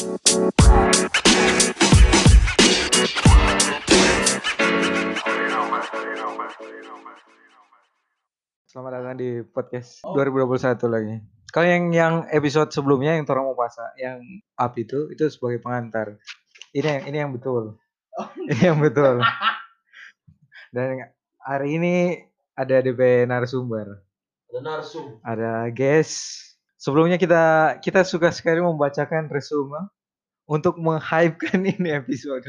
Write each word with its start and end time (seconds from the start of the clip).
Selamat 0.00 0.16
datang 8.96 9.20
di 9.20 9.44
podcast 9.44 10.00
2021 10.08 10.88
lagi. 10.88 11.20
Kalau 11.52 11.66
yang 11.68 11.92
yang 11.92 12.14
episode 12.32 12.72
sebelumnya 12.72 13.12
yang 13.20 13.28
orang 13.28 13.52
mau 13.52 13.52
puasa, 13.52 13.92
yang 14.00 14.24
up 14.56 14.72
itu 14.80 15.12
itu 15.12 15.28
sebagai 15.28 15.60
pengantar. 15.60 16.16
Ini 16.72 16.88
yang 16.88 17.04
ini 17.04 17.16
yang 17.20 17.32
betul. 17.36 17.76
Ini 18.48 18.72
yang 18.72 18.80
betul. 18.80 19.20
Dan 20.72 21.12
hari 21.44 21.76
ini 21.76 22.24
ada 22.56 22.80
DP 22.80 23.28
narasumber, 23.28 24.00
Ada 24.48 24.60
narsum. 24.64 25.20
ada 25.20 25.68
guest. 25.68 26.49
Sebelumnya 26.80 27.20
kita 27.20 27.76
kita 27.84 28.00
suka 28.08 28.32
sekali 28.32 28.64
membacakan 28.64 29.28
resume 29.28 29.92
untuk 30.48 30.80
menghypekan 30.80 31.60
ini 31.76 31.92
episode. 31.92 32.42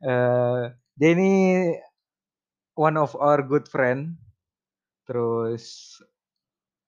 Eh, 0.00 0.62
dia 0.96 1.08
ini 1.12 1.32
one 2.74 2.96
of 2.96 3.12
our 3.20 3.44
good 3.44 3.68
friend. 3.68 4.16
Terus 5.04 5.94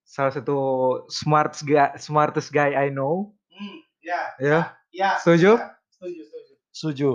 salah 0.08 0.32
satu 0.32 0.56
smart 1.12 1.52
guy, 1.60 1.92
smartest 2.00 2.48
guy 2.48 2.72
I 2.72 2.88
know. 2.88 3.36
Hmm, 3.52 3.76
ya, 4.00 4.20
Ya, 4.40 4.60
ya. 4.88 5.10
Setuju? 5.20 5.60
ya, 5.60 5.76
Setuju, 5.92 6.20
setuju. 6.24 6.52
Setuju. 6.72 7.10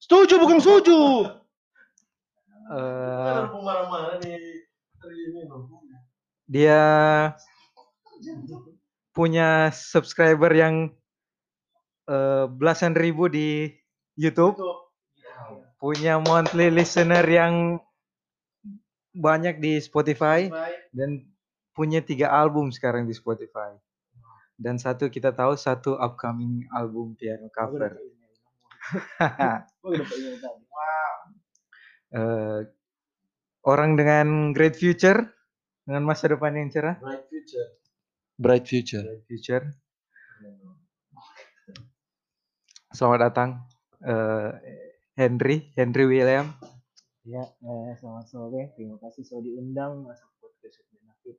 Setuju 0.00 0.34
bukan 0.38 0.58
setuju. 0.62 0.98
eh, 2.70 3.42
dia 6.46 6.80
punya 9.10 9.74
subscriber 9.74 10.50
yang 10.54 10.74
eh, 12.06 12.44
belasan 12.46 12.94
ribu 12.94 13.26
di 13.26 13.70
YouTube, 14.14 14.56
punya 15.80 16.20
monthly 16.20 16.68
listener 16.68 17.24
yang 17.24 17.80
banyak 19.10 19.58
di 19.58 19.82
Spotify 19.82 20.46
dan 20.94 21.26
punya 21.74 22.04
tiga 22.04 22.30
album 22.30 22.70
sekarang 22.70 23.08
di 23.08 23.14
Spotify. 23.16 23.74
Dan 24.60 24.76
satu 24.76 25.08
kita 25.08 25.32
tahu 25.32 25.56
satu 25.56 25.96
upcoming 25.96 26.68
album 26.76 27.16
piano 27.16 27.48
cover. 27.50 27.96
Eh, 32.10 32.66
orang 33.62 33.94
dengan 33.94 34.50
great 34.50 34.74
future, 34.74 35.30
dengan 35.86 36.02
masa 36.02 36.26
depan 36.26 36.58
yang 36.58 36.74
cerah. 36.74 36.98
Bright 36.98 37.22
future. 37.30 37.79
Bright 38.40 38.64
future. 38.64 39.04
Bright 39.04 39.28
future. 39.28 39.64
Selamat 42.88 43.28
datang 43.28 43.68
eh, 44.00 44.48
Henry, 45.12 45.68
Henry 45.76 46.08
William. 46.08 46.48
Ya, 47.28 47.44
eh, 47.44 47.92
selamat 48.00 48.32
sore. 48.32 48.72
Terima 48.80 48.96
kasih 48.96 49.28
sudah 49.28 49.44
diundang 49.44 50.08
masuk 50.08 50.24
podcast 50.40 50.80
Benefit. 50.88 51.36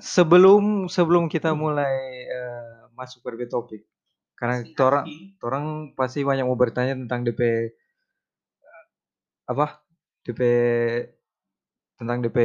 Sebelum 0.00 0.88
sebelum 0.88 1.28
kita 1.28 1.52
mulai 1.52 2.24
eh, 2.24 2.88
masuk 2.96 3.20
ke 3.36 3.44
topik, 3.44 3.84
karena 4.40 4.64
orang 4.80 5.04
orang 5.44 5.64
pasti 5.92 6.24
banyak 6.24 6.48
mau 6.48 6.56
bertanya 6.56 6.96
tentang 6.96 7.20
DP 7.20 7.68
apa 9.44 9.84
DP 10.24 10.40
tentang 12.00 12.24
DP 12.24 12.38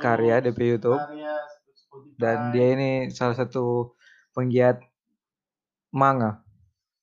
karya 0.00 0.40
DP 0.40 0.80
YouTube 0.80 0.96
Karya. 0.96 1.54
Dan 2.14 2.50
dia 2.50 2.66
ini 2.72 2.90
salah 3.10 3.34
satu 3.34 3.94
penggiat 4.32 4.80
manga. 5.90 6.42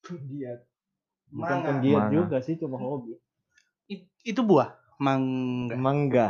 Penggiat. 0.02 0.66
Bukan 1.28 1.48
Manga. 1.58 1.68
penggiat 1.68 2.02
Manga. 2.02 2.14
juga 2.14 2.38
sih, 2.40 2.56
cuma 2.56 2.76
hobi. 2.76 3.16
It- 3.88 4.12
itu 4.22 4.42
buah 4.42 4.76
mangga. 4.98 5.76
Mangga. 5.76 6.28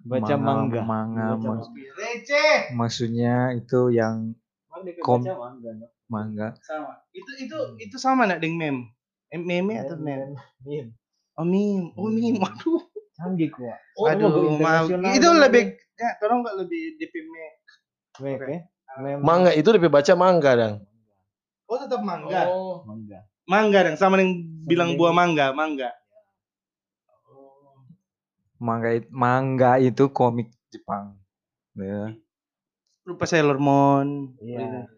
Baca 0.00 0.34
mangga. 0.34 0.80
Manga, 0.80 1.26
Baca 1.36 1.60
mangga. 1.60 1.68
Receh. 1.94 2.72
maksudnya 2.72 3.52
itu 3.52 3.90
yang 3.90 4.32
Kom- 5.04 5.20
baca 5.20 5.36
mangga, 5.36 5.70
no? 5.76 5.86
manga. 6.06 6.48
Sama. 6.60 7.04
Itu 7.12 7.30
itu 7.38 7.56
itu 7.78 7.96
sama 7.96 8.24
nak 8.24 8.40
dengan 8.40 8.56
meme. 8.58 8.80
Em- 9.30 9.46
Meme 9.46 9.74
atau 9.78 9.94
meme? 9.94 10.34
Meme. 10.64 10.90
Oh 11.36 11.44
meme. 11.44 11.92
Oh 11.94 12.08
meme. 12.08 12.40
Waduh. 12.40 12.80
Canggih 13.20 13.52
kuat. 13.52 13.78
Aduh, 14.16 14.56
maaf. 14.56 14.88
internasional 14.88 15.12
Itu 15.12 15.28
lebih 15.36 15.62
ya, 16.00 16.10
tolong 16.16 16.40
nggak 16.40 16.56
lebih 16.64 16.82
DP. 16.96 17.14
Meme, 17.20 18.36
Oke. 18.40 18.56
Meme. 18.96 19.20
Mangga 19.20 19.52
itu 19.52 19.68
lebih 19.68 19.92
baca 19.92 20.12
mangga 20.16 20.50
dang. 20.56 20.74
Oh 21.68 21.76
tetap 21.76 22.00
mangga. 22.00 22.48
Oh. 22.48 22.80
Mangga. 22.88 23.28
Mangga 23.44 23.78
dong, 23.86 23.96
sama 24.00 24.16
yang 24.22 24.40
bilang 24.64 24.96
buah 24.96 25.12
mangga, 25.12 25.52
mangga. 25.52 25.92
Manga 28.60 28.90
it- 28.92 29.12
manga 29.12 29.76
itu 29.80 30.08
komik 30.12 30.48
Jepang. 30.72 31.16
Ya. 31.76 32.12
Lupa 33.04 33.24
Sailor 33.24 33.56
Moon. 33.60 34.36
Iya. 34.40 34.88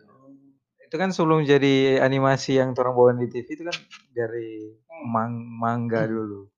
Itu 0.85 1.01
kan 1.01 1.15
sebelum 1.15 1.49
jadi 1.49 2.03
animasi 2.03 2.61
yang 2.61 2.77
orang 2.77 2.93
bawa 2.93 3.11
di 3.17 3.31
TV 3.33 3.49
itu 3.57 3.65
kan 3.65 3.77
dari 4.13 4.77
mang 5.09 5.33
manga 5.33 6.05
dulu. 6.05 6.51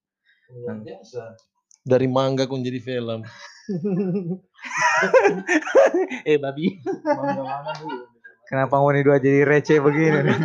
Luar 0.50 0.82
biasa. 0.82 1.53
Dari 1.84 2.08
mangga 2.08 2.48
kok 2.48 2.64
jadi 2.64 2.80
film. 2.80 3.20
eh 6.28 6.36
babi. 6.40 6.80
Kenapa 8.48 8.74
Ngoni 8.80 9.00
dua 9.04 9.20
jadi 9.20 9.44
receh 9.44 9.80
begini 9.80 10.20
nih? 10.32 10.38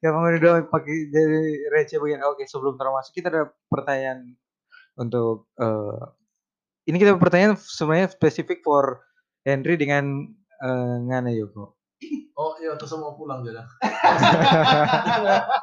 Kenapa 0.00 0.16
Ngoni 0.20 0.38
dua 0.40 0.52
pakai 0.64 1.12
jadi 1.12 1.40
receh 1.72 2.00
begini? 2.00 2.24
Oke, 2.24 2.48
sebelum 2.48 2.80
termasuk 2.80 3.12
kita 3.12 3.28
ada 3.28 3.42
pertanyaan 3.68 4.32
untuk 4.96 5.48
eh, 5.56 6.00
ini 6.88 6.96
kita 6.96 7.16
pertanyaan 7.16 7.56
sebenarnya 7.56 8.12
spesifik 8.12 8.64
for 8.64 9.00
Henry 9.44 9.76
dengan 9.76 10.28
eh, 10.60 10.96
Ngana 11.04 11.32
Yoko. 11.32 11.76
Oh 12.32 12.56
iya 12.58 12.72
terus 12.80 12.96
mau 12.96 13.12
pulang 13.12 13.44
jadi. 13.44 13.60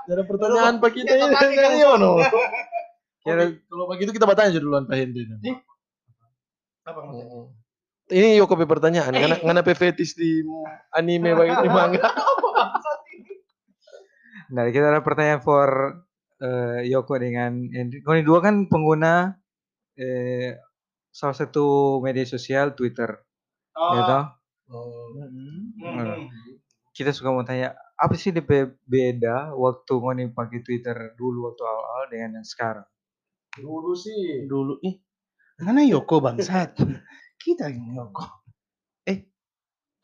Ada 0.06 0.24
pertanyaan 0.24 0.78
pak 0.78 0.92
kita 0.94 1.14
ini. 1.18 1.34
kan, 1.34 1.50
Iya. 2.22 2.30
Kira 3.20 3.52
Oke, 3.52 3.68
Kalau 3.68 3.86
begitu 3.92 4.10
kita 4.16 4.26
bertanya 4.26 4.50
aja 4.56 4.62
duluan 4.64 4.88
Pak 4.88 4.96
Hendy. 4.96 5.28
Apa 6.88 7.00
maksudnya? 7.04 7.36
Oh. 7.36 7.52
Ini 8.10 8.42
Yoko 8.42 8.58
pe 8.58 8.66
pertanyaan, 8.66 9.14
ngana 9.14 9.38
ngana 9.46 9.62
pe 9.62 9.78
fetis 9.78 10.18
di 10.18 10.42
anime 10.98 11.38
bagi 11.38 11.54
di 11.66 11.70
manga. 11.70 12.10
Nah, 14.50 14.66
kita 14.74 14.90
ada 14.90 15.06
pertanyaan 15.06 15.46
for 15.46 15.70
eh, 16.42 16.82
Yoko 16.90 17.22
dengan 17.22 17.70
Henry. 17.70 18.02
Ngoni 18.02 18.26
dua 18.26 18.42
kan 18.42 18.66
pengguna 18.66 19.38
eh, 19.94 20.58
salah 21.14 21.38
satu 21.38 22.02
media 22.02 22.26
sosial 22.26 22.74
Twitter, 22.74 23.14
Oh. 23.78 23.94
ya 23.96 24.02
toh? 24.04 24.26
Oh. 24.74 25.08
Hmm. 25.80 26.28
kita 26.92 27.16
suka 27.16 27.32
mau 27.32 27.48
tanya 27.48 27.72
apa 27.96 28.12
sih 28.20 28.36
beda 28.36 29.56
waktu 29.56 29.94
ngoni 29.96 30.36
pakai 30.36 30.60
Twitter 30.62 31.16
dulu 31.16 31.48
waktu 31.48 31.64
awal 31.64 32.12
dengan 32.12 32.42
yang 32.42 32.48
sekarang? 32.48 32.84
Dulu 33.58 33.98
sih. 33.98 34.46
Dulu 34.46 34.78
ih. 34.86 35.00
Mana 35.64 35.82
Yoko 35.82 36.22
bangsat? 36.22 36.78
kita 37.44 37.72
yang 37.74 37.98
Yoko. 37.98 38.26
Eh, 39.10 39.26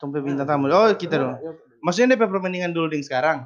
tumpe 0.00 0.18
bintang 0.24 0.50
tamu. 0.50 0.66
Oh, 0.72 0.90
kita 0.96 1.20
dong. 1.20 1.38
Maksudnya 1.84 2.18
DP 2.18 2.26
perbandingan 2.26 2.74
dulu 2.74 2.90
dengan 2.90 3.06
sekarang. 3.06 3.38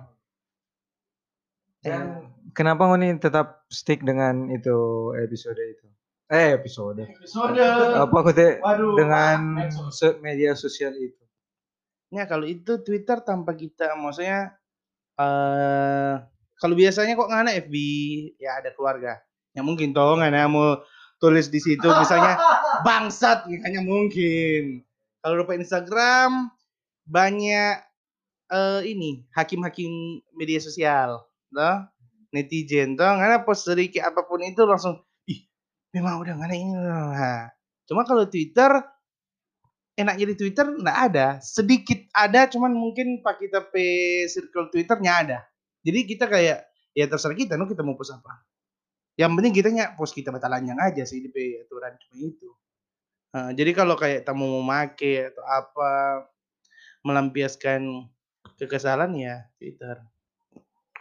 Dan 1.80 2.28
kenapa 2.52 2.88
ngoni 2.88 3.16
tetap 3.16 3.64
stick 3.72 4.04
dengan 4.04 4.52
itu 4.52 5.10
episode 5.16 5.56
itu? 5.56 5.86
Eh 6.30 6.54
episode. 6.54 7.02
Episode. 7.08 7.58
Apa 7.98 8.16
aku 8.22 8.30
Waduh. 8.62 8.94
dengan 8.94 9.66
media 10.22 10.54
sosial 10.54 10.94
itu? 10.94 11.24
Ya 12.12 12.26
kalau 12.26 12.46
itu 12.46 12.78
Twitter 12.82 13.22
tanpa 13.22 13.54
kita 13.54 13.94
maksudnya 13.98 14.54
eh 15.18 16.14
kalau 16.60 16.74
biasanya 16.76 17.16
kok 17.16 17.30
ngana 17.32 17.50
FB 17.64 17.74
ya 18.36 18.60
ada 18.60 18.70
keluarga. 18.76 19.16
Ya 19.54 19.66
mungkin 19.66 19.90
toh 19.90 20.18
ngana 20.18 20.46
mau 20.46 20.82
tulis 21.18 21.50
di 21.50 21.60
situ 21.60 21.84
misalnya 21.84 22.38
bangsat 22.86 23.50
hanya 23.66 23.80
mungkin. 23.82 24.86
Kalau 25.20 25.44
lupa 25.44 25.58
Instagram 25.58 26.48
banyak 27.04 27.76
eh 28.50 28.80
ini 28.86 29.26
hakim-hakim 29.36 30.22
media 30.34 30.58
sosial, 30.58 31.22
toh 31.52 31.76
netizen 32.30 32.94
toh 32.94 33.06
ngana 33.06 33.42
post 33.42 33.66
sedikit 33.66 34.06
apa 34.06 34.22
pun 34.26 34.42
itu 34.42 34.62
langsung 34.62 35.02
ih 35.26 35.46
memang 35.94 36.22
udah 36.22 36.34
ngana 36.38 36.54
ini 36.54 36.72
nah. 36.74 37.50
Cuma 37.90 38.06
kalau 38.06 38.22
Twitter 38.30 38.70
enaknya 40.00 40.32
di 40.32 40.36
Twitter 40.38 40.64
nggak 40.64 40.98
ada 41.12 41.26
sedikit 41.44 42.00
ada 42.16 42.48
cuman 42.48 42.72
mungkin 42.72 43.20
pak 43.20 43.36
kita 43.42 43.68
pe 43.68 43.84
circle 44.32 44.72
Twitternya 44.72 45.12
ada 45.12 45.38
jadi 45.84 45.98
kita 46.08 46.24
kayak 46.24 46.58
ya 46.96 47.04
terserah 47.04 47.36
kita 47.36 47.60
no 47.60 47.68
kita 47.68 47.84
mau 47.84 47.98
post 47.98 48.16
apa 48.16 48.40
yang 49.20 49.36
penting 49.36 49.52
kita 49.52 49.68
nya 49.68 49.92
post 50.00 50.16
kita 50.16 50.32
batalannya 50.32 50.72
aja 50.80 51.04
sih 51.04 51.20
di 51.20 51.60
aturan 51.60 51.92
cuma 52.00 52.16
itu 52.16 52.48
Nah, 53.30 53.54
jadi 53.54 53.70
kalau 53.70 53.94
kayak 53.94 54.26
tamu 54.26 54.42
mau 54.58 54.62
make 54.62 55.30
atau 55.30 55.44
apa 55.46 55.90
melampiaskan 57.06 58.10
kekesalan 58.58 59.14
ya 59.14 59.46
Twitter. 59.56 60.02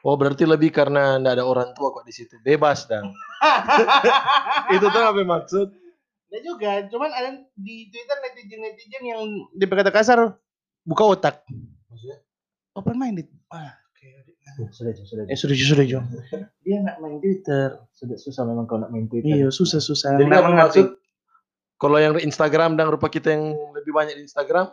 Oh 0.05 0.15
berarti 0.15 0.47
lebih 0.47 0.71
karena 0.71 1.19
ndak 1.19 1.41
ada 1.41 1.43
orang 1.43 1.69
tua 1.73 1.91
kok 1.91 2.05
di 2.05 2.13
situ. 2.13 2.37
Bebas 2.45 2.85
dan. 2.85 3.09
itu 4.77 4.85
tuh 4.93 5.03
apa 5.03 5.25
maksud? 5.25 5.67
Nah 6.29 6.39
juga, 6.45 6.85
cuman 6.87 7.09
ada 7.09 7.41
di 7.57 7.89
Twitter 7.89 8.17
netizen-netizen 8.21 9.03
yang 9.03 9.21
di 9.49 9.65
kata 9.65 9.89
kasar 9.89 10.37
buka 10.85 11.03
otak. 11.03 11.35
Maksudnya? 11.89 12.17
Open 12.77 12.95
minded. 12.95 13.27
Ah. 13.49 13.78
Sudah, 14.71 14.91
Jo, 14.91 15.03
sudah. 15.03 15.23
Jo. 15.25 15.29
Eh 15.29 15.37
sudah 15.37 15.55
Jo, 15.55 15.65
sudah 15.65 15.85
Jo. 15.85 15.99
Dia 16.65 16.77
nggak 16.81 16.97
main 16.97 17.17
Twitter. 17.17 17.67
Sudah 17.91 18.17
susah 18.17 18.43
memang 18.45 18.65
kalau 18.65 18.85
nak 18.87 18.91
main 18.91 19.05
Twitter. 19.05 19.29
Iya, 19.29 19.47
susah 19.49 19.77
susah. 19.77 20.15
Jadi 20.15 20.29
Nggak 20.29 20.41
apa 20.41 20.51
maksud? 20.67 20.87
Kalau 21.79 21.95
yang 21.95 22.19
Instagram 22.19 22.75
dan 22.75 22.91
rupa 22.91 23.07
kita 23.07 23.31
yang 23.31 23.55
lebih 23.71 23.95
banyak 23.95 24.19
di 24.19 24.27
Instagram, 24.27 24.67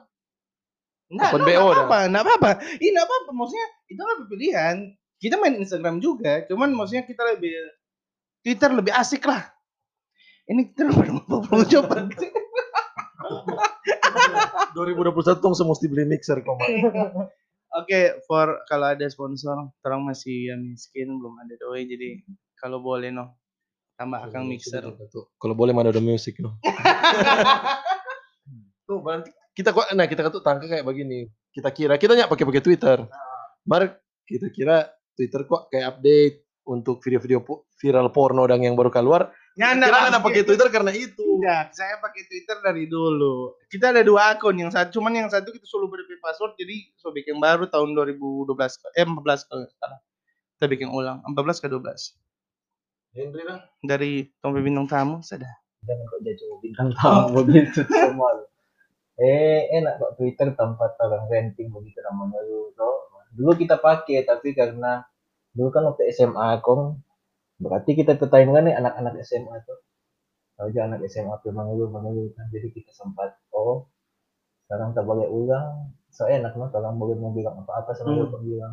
Nggak, 1.07 1.31
Open 1.31 1.41
nggak 1.47 1.55
BO 1.55 1.63
dah. 1.63 1.75
apa-apa, 1.87 1.99
nggak 2.11 2.23
apa-apa. 2.27 2.51
Ini 2.83 2.89
nggak 2.91 3.07
apa-apa. 3.07 3.31
Maksudnya 3.31 3.67
itu 3.87 4.03
kan 4.03 4.17
pilihan. 4.27 4.77
Kita 5.17 5.35
main 5.39 5.55
Instagram 5.57 5.97
juga, 6.03 6.45
cuman 6.45 6.75
maksudnya 6.75 7.07
kita 7.07 7.23
lebih 7.31 7.55
Twitter 8.43 8.69
lebih 8.75 8.93
asik 8.93 9.23
lah. 9.25 9.49
Ini 10.47 10.75
kita 10.75 10.83
udah 10.91 11.11
mau 11.31 11.63
coba. 11.63 12.11
2021 14.75 15.43
tong 15.43 15.55
semesti 15.57 15.87
beli 15.89 16.05
mixer 16.05 16.43
kok. 16.43 16.59
Oke, 17.77 18.25
for 18.25 18.65
kalau 18.65 18.97
ada 18.97 19.05
sponsor, 19.13 19.69
orang 19.85 20.09
masih 20.09 20.49
yang 20.49 20.65
miskin, 20.65 21.21
belum 21.21 21.37
ada 21.45 21.61
doi, 21.61 21.85
jadi 21.85 22.25
kalau 22.57 22.81
boleh 22.81 23.13
no, 23.13 23.37
tambah 24.01 24.25
akang 24.25 24.49
mixer. 24.49 24.81
Kalau 25.37 25.53
boleh 25.53 25.77
mana 25.77 25.93
ada 25.93 26.01
musik 26.01 26.41
no. 26.41 26.57
Tuh 28.87 29.03
berarti 29.03 29.31
kita 29.57 29.73
kok 29.73 29.89
nah 29.97 30.05
kita 30.07 30.29
tuh 30.31 30.45
tangka 30.45 30.69
kayak 30.69 30.85
begini. 30.85 31.27
Kita 31.51 31.73
kira 31.73 31.97
kita 31.97 32.17
nyak 32.17 32.29
pakai 32.29 32.45
pakai 32.45 32.63
Twitter. 32.63 32.99
Mar 33.67 33.83
kita 34.29 34.53
kira 34.53 34.85
Twitter 35.17 35.49
kok 35.49 35.73
kayak 35.73 35.97
update 35.97 36.37
untuk 36.69 37.01
video-video 37.03 37.43
viral 37.81 38.13
porno 38.13 38.45
dan 38.47 38.63
yang 38.63 38.77
baru 38.77 38.93
keluar. 38.93 39.33
Nyanda 39.57 39.89
Kira 39.89 40.13
kan 40.13 40.21
pakai 40.21 40.43
Twitter 40.45 40.69
karena 40.69 40.93
itu. 40.93 41.25
Tidak, 41.41 41.67
saya 41.73 41.97
pakai 42.05 42.29
Twitter 42.29 42.61
dari 42.61 42.85
dulu. 42.93 43.57
Kita 43.73 43.89
ada 43.89 44.05
dua 44.05 44.37
akun, 44.37 44.53
yang 44.61 44.69
satu 44.69 45.01
cuman 45.01 45.17
yang 45.17 45.33
satu 45.33 45.49
kita 45.49 45.65
selalu 45.65 45.97
beri 45.97 46.21
password, 46.21 46.61
jadi 46.61 46.93
so 47.01 47.09
bikin 47.09 47.41
baru 47.41 47.65
tahun 47.65 47.97
2012 47.97 48.53
eh 48.53 49.07
14 49.09 49.49
kalau 49.49 49.65
salah. 49.81 50.01
Kita 50.61 50.67
bikin 50.69 50.89
ulang 50.93 51.25
14 51.25 51.65
ke 51.65 51.69
12 51.73 51.81
Henry 53.17 53.43
dah. 53.49 53.61
dari 53.81 54.29
Tommy 54.45 54.61
Bintang 54.61 54.89
Tamu 54.93 55.25
sudah. 55.25 55.49
Jangan 55.87 56.05
kok 56.05 56.21
jadi 56.27 56.45
bintang 56.61 56.91
tamu 56.99 57.27
begitu 57.41 57.81
semua. 57.87 58.29
lo. 58.37 58.45
Eh, 59.17 59.73
enak 59.73 59.97
kok 59.97 60.13
Twitter 60.21 60.53
tempat 60.53 61.01
orang 61.01 61.25
renting 61.33 61.73
begitu 61.73 61.97
namanya 62.05 62.43
dulu. 62.45 62.91
Dulu 63.33 63.53
kita 63.57 63.81
pakai 63.81 64.25
tapi 64.29 64.53
karena 64.53 65.05
dulu 65.57 65.69
kan 65.73 65.89
waktu 65.89 66.13
SMA 66.13 66.61
kong 66.61 67.01
berarti 67.57 67.91
kita 67.93 68.17
pertanyaan 68.17 68.65
nih 68.65 68.75
anak-anak 68.77 69.17
SMA 69.23 69.57
tuh. 69.65 69.79
Tahu 70.57 70.73
aja 70.73 70.89
anak 70.89 71.05
SMA 71.07 71.37
tuh 71.41 71.53
manggil 71.53 71.85
manggil 71.87 72.33
kan 72.33 72.49
jadi 72.49 72.73
kita 72.73 72.89
sempat 72.91 73.37
oh 73.53 73.93
sekarang 74.65 74.97
tak 74.97 75.05
boleh 75.05 75.29
ulang 75.29 75.93
so 76.09 76.25
enak 76.25 76.57
no 76.57 76.73
kalau 76.73 76.97
boleh 76.97 77.13
mau 77.15 77.29
bilang 77.31 77.61
apa-apa 77.61 77.93
sama 77.93 78.17
Hmm. 78.17 78.25
dia 78.25 78.41
bilang 78.41 78.73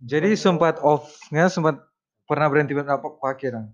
Jadi 0.00 0.32
sempat 0.32 0.76
off-nya 0.80 1.48
sempat 1.48 1.80
pernah 2.24 2.48
berhenti 2.48 2.72
apa 2.72 3.00
pakai 3.16 3.48
dong. 3.50 3.68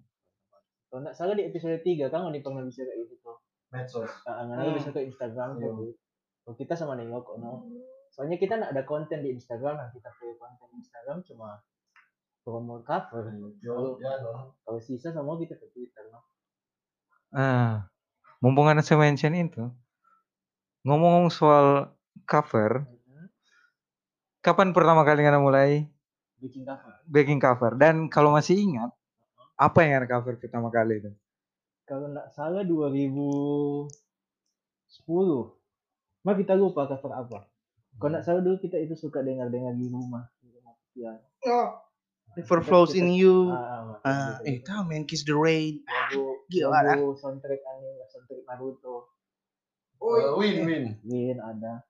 kalau 0.86 1.02
nggak 1.02 1.14
salah 1.14 1.34
di 1.34 1.44
episode 1.44 1.82
3 1.82 2.08
kan 2.08 2.24
Oni 2.24 2.38
pernah 2.40 2.62
bisa 2.62 2.82
kayak 2.82 2.98
gitu 3.04 3.14
tuh 3.20 3.36
Medsos. 3.74 4.10
Nah, 4.22 4.46
Hmm. 4.46 4.62
hmm. 4.62 4.74
bisa 4.78 4.88
ke 4.90 5.00
Instagram 5.02 5.58
tuh. 5.58 5.98
Oh, 6.46 6.54
kita 6.54 6.78
sama 6.78 6.94
nengok 6.94 7.26
kok 7.26 7.36
no. 7.42 7.66
Soalnya 8.14 8.38
kita 8.38 8.54
nggak 8.54 8.70
ada 8.70 8.82
konten 8.86 9.18
di 9.20 9.34
Instagram, 9.34 9.76
nah 9.76 9.90
kita 9.90 10.08
punya 10.14 10.38
konten 10.38 10.66
di 10.72 10.78
Instagram 10.78 11.26
cuma 11.26 11.58
promo 12.46 12.78
cover. 12.86 13.26
Kalau 13.58 13.98
Ya, 13.98 14.14
kalau 14.62 14.78
sisa 14.78 15.10
semua 15.10 15.34
kita 15.34 15.58
ke 15.58 15.66
Twitter 15.74 16.06
no. 16.14 16.22
Ah, 17.34 17.90
mumpung 18.38 18.70
ada 18.70 18.86
saya 18.86 19.02
mention 19.02 19.34
itu, 19.34 19.66
ngomong 20.86 21.26
soal 21.34 21.90
cover, 22.22 22.86
kapan 24.46 24.70
pertama 24.70 25.02
kali 25.02 25.26
anda 25.26 25.42
mulai 25.42 25.90
Bikin 26.38 26.62
cover. 26.62 27.02
baking 27.10 27.42
cover? 27.42 27.74
Dan 27.74 28.06
kalau 28.06 28.30
masih 28.30 28.54
ingat, 28.54 28.94
apa 29.58 29.82
yang 29.82 29.98
anda 29.98 30.06
cover 30.06 30.38
pertama 30.38 30.70
kali 30.70 31.02
itu? 31.02 31.10
Kalau 31.82 32.14
nggak 32.14 32.30
salah 32.30 32.62
2010. 32.62 33.90
Mah 36.22 36.34
kita 36.38 36.54
lupa 36.54 36.86
cover 36.86 37.10
apa. 37.10 37.50
Kalau 37.98 38.10
nggak 38.14 38.22
salah 38.22 38.38
dulu 38.38 38.62
kita 38.62 38.78
itu 38.78 38.94
suka 38.94 39.18
dengar-dengar 39.26 39.74
di 39.74 39.90
rumah. 39.90 40.30
Di 40.38 40.50
rumah 40.54 40.74
ya. 40.94 41.10
Oh, 41.46 41.85
River 42.36 42.60
flows 42.60 42.92
in 42.92 43.08
you. 43.16 43.48
Ah, 43.48 43.96
ah, 44.04 44.04
Ah, 44.06 44.36
eh 44.44 44.60
tahu 44.60 44.92
man 44.92 45.08
Kiss 45.08 45.24
the 45.24 45.32
Rain. 45.32 45.80
lagu, 45.88 46.44
gila, 46.52 46.84
lagu 46.84 47.16
soundtrack 47.16 47.64
anime, 47.64 48.04
soundtrack 48.12 48.44
Naruto. 48.44 49.08
Oh, 49.96 50.36
win 50.36 50.68
win. 50.68 50.84
Win 51.02 51.40
ada. 51.40 51.82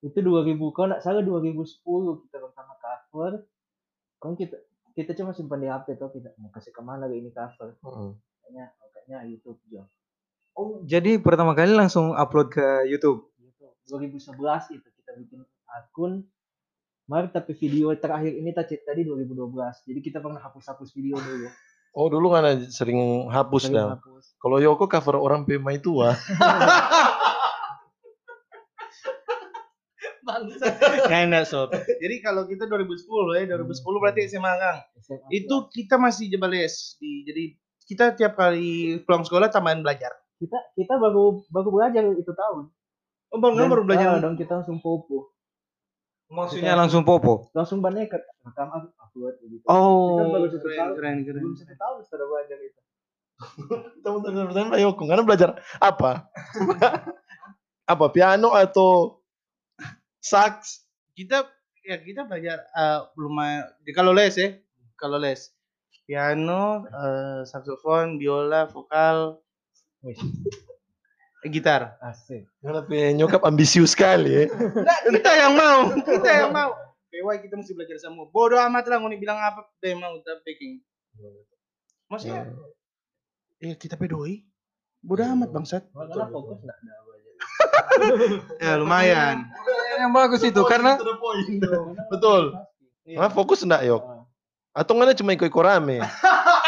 Itu 0.00 0.22
2000 0.22 0.56
kalau 0.72 0.94
nggak 0.94 1.02
salah 1.02 1.20
2010 1.26 2.22
kita 2.24 2.36
pertama 2.38 2.72
cover. 2.78 3.44
Kan 4.22 4.38
kita 4.38 4.56
kita 4.94 5.12
cuma 5.18 5.34
simpan 5.34 5.58
di 5.60 5.68
HP 5.68 5.98
tuh 5.98 6.14
kita 6.14 6.32
mau 6.38 6.48
kasih 6.54 6.70
ke 6.70 6.80
mana 6.80 7.10
ke 7.10 7.18
ini 7.18 7.34
cover. 7.34 7.74
Heeh. 7.82 8.10
Kayaknya 8.46 8.64
kayaknya 8.94 9.18
YouTube 9.26 9.58
Jo. 9.68 9.90
Oh, 10.54 10.82
jadi 10.86 11.18
pertama 11.18 11.52
kali 11.58 11.74
langsung 11.74 12.14
upload 12.14 12.54
ke 12.54 12.86
YouTube. 12.86 13.26
YouTube 13.42 13.74
2011 13.90 14.76
itu 14.78 14.88
kita 15.02 15.10
bikin 15.18 15.40
akun. 15.66 16.24
Mari 17.10 17.26
tapi 17.28 17.58
video 17.58 17.90
terakhir 17.98 18.30
ini 18.30 18.54
tadi 18.54 18.78
tadi 18.80 19.02
2012. 19.02 19.34
Jadi 19.82 19.98
kita 19.98 20.22
pernah 20.22 20.38
hapus-hapus 20.38 20.94
video 20.94 21.18
dulu. 21.18 21.50
Oh 21.90 22.06
dulu 22.06 22.30
kan 22.30 22.46
sering 22.70 23.26
hapus 23.26 23.66
Sering 23.66 23.74
dah. 23.74 23.98
hapus. 23.98 24.38
Kalau 24.38 24.62
Yoko 24.62 24.86
cover 24.86 25.18
orang 25.18 25.42
PMI 25.42 25.82
tua. 25.82 26.14
Nggak 30.22 31.20
enak 31.26 31.44
sob. 31.44 31.74
Jadi 31.74 32.16
kalau 32.22 32.46
kita 32.46 32.70
2010 32.70 33.02
ya, 33.34 33.58
2010 33.58 33.74
berarti 33.98 34.20
SMA 34.30 34.52
Kang. 34.54 34.78
Itu 35.28 35.66
kita 35.66 35.98
masih 35.98 36.30
jebales 36.30 36.94
di 36.96 37.26
jadi 37.26 37.44
kita 37.84 38.04
tiap 38.14 38.38
kali 38.38 39.02
pulang 39.02 39.26
sekolah 39.26 39.50
tambahan 39.50 39.82
belajar. 39.82 40.14
kita 40.38 40.56
kita 40.72 40.96
baru 40.96 41.44
baru 41.52 41.68
belajar 41.68 42.00
itu 42.06 42.32
tahun. 42.32 42.70
Oh, 43.28 43.38
bang, 43.38 43.52
Dan- 43.52 43.68
baru 43.68 43.82
belajar. 43.84 44.06
ah, 44.08 44.20
dan 44.22 44.38
kita 44.38 44.52
langsung 44.56 44.80
popo. 44.80 45.36
Maksudnya 46.30 46.78
langsung 46.78 47.02
popo. 47.02 47.50
Langsung 47.50 47.82
banyak 47.82 48.06
rekam 48.06 48.68
up- 48.70 48.94
upload 49.02 49.34
gitu. 49.42 49.66
Kita 49.66 49.66
Oh, 49.66 50.30
baru 50.30 50.46
satu 50.46 50.62
keren, 50.62 50.78
tahun. 50.78 50.94
keren, 50.94 51.16
keren. 51.26 51.42
Belum 51.42 51.56
satu 51.58 51.74
tahun 51.74 51.98
sudah 52.06 52.26
belajar 52.30 52.58
itu. 52.62 52.80
Teman-teman 54.06 54.46
pertanyaan 54.52 54.70
Pak 54.70 54.80
Yoko, 54.84 55.02
karena 55.10 55.24
belajar 55.26 55.48
apa? 55.82 56.12
apa 57.92 58.06
piano 58.14 58.54
atau 58.54 59.18
sax? 60.22 60.86
Kita 61.18 61.50
ya 61.82 61.98
kita 61.98 62.28
belajar 62.30 62.62
eh, 62.70 63.00
lumayan 63.18 63.66
kalau 63.90 64.14
les 64.14 64.34
ya. 64.38 64.54
Kalau 64.94 65.18
les 65.18 65.50
piano, 66.06 66.86
eh, 66.86 67.42
saksofon, 67.42 68.20
biola, 68.22 68.70
vokal, 68.70 69.40
gitar. 71.48 71.96
asik. 72.04 72.44
Karena 72.60 72.84
pe- 72.84 73.16
nyokap 73.16 73.40
ambisius 73.48 73.96
sekali 73.96 74.28
ya. 74.28 74.44
Nah, 74.52 74.98
kita 75.08 75.30
yang 75.32 75.52
mau, 75.56 75.80
kita 75.96 76.28
yang 76.28 76.52
mau. 76.52 76.70
PY 77.10 77.36
kita 77.42 77.54
mesti 77.58 77.72
belajar 77.74 77.96
semua. 77.98 78.28
Bodoh 78.28 78.60
amat 78.70 78.86
lah 78.86 79.00
mau 79.02 79.10
bilang 79.10 79.40
apa, 79.40 79.66
dia 79.82 79.96
mau 79.96 80.14
kita 80.20 80.38
baking. 80.46 80.78
Maksudnya, 82.06 82.54
eh 83.58 83.74
kita 83.74 83.96
pedoi. 83.96 84.44
Bodoh 85.00 85.26
amat 85.32 85.48
bangsat. 85.50 85.88
Karena 85.90 86.28
fokus 86.28 86.60
enggak 86.60 86.76
ada 86.76 86.94
belajar. 87.08 87.34
Ya 88.64 88.72
lumayan. 88.76 89.48
yang 90.00 90.12
bagus 90.12 90.40
itu 90.44 90.60
karena 90.64 90.96
Betul. 92.08 92.52
Nah, 93.08 93.28
fokus 93.32 93.64
enggak 93.64 93.84
Yok? 93.88 94.02
Ah. 94.04 94.20
Atau 94.84 94.94
nggak 94.94 95.18
cuma 95.18 95.34
ikut-ikut 95.34 95.64
rame? 95.66 95.98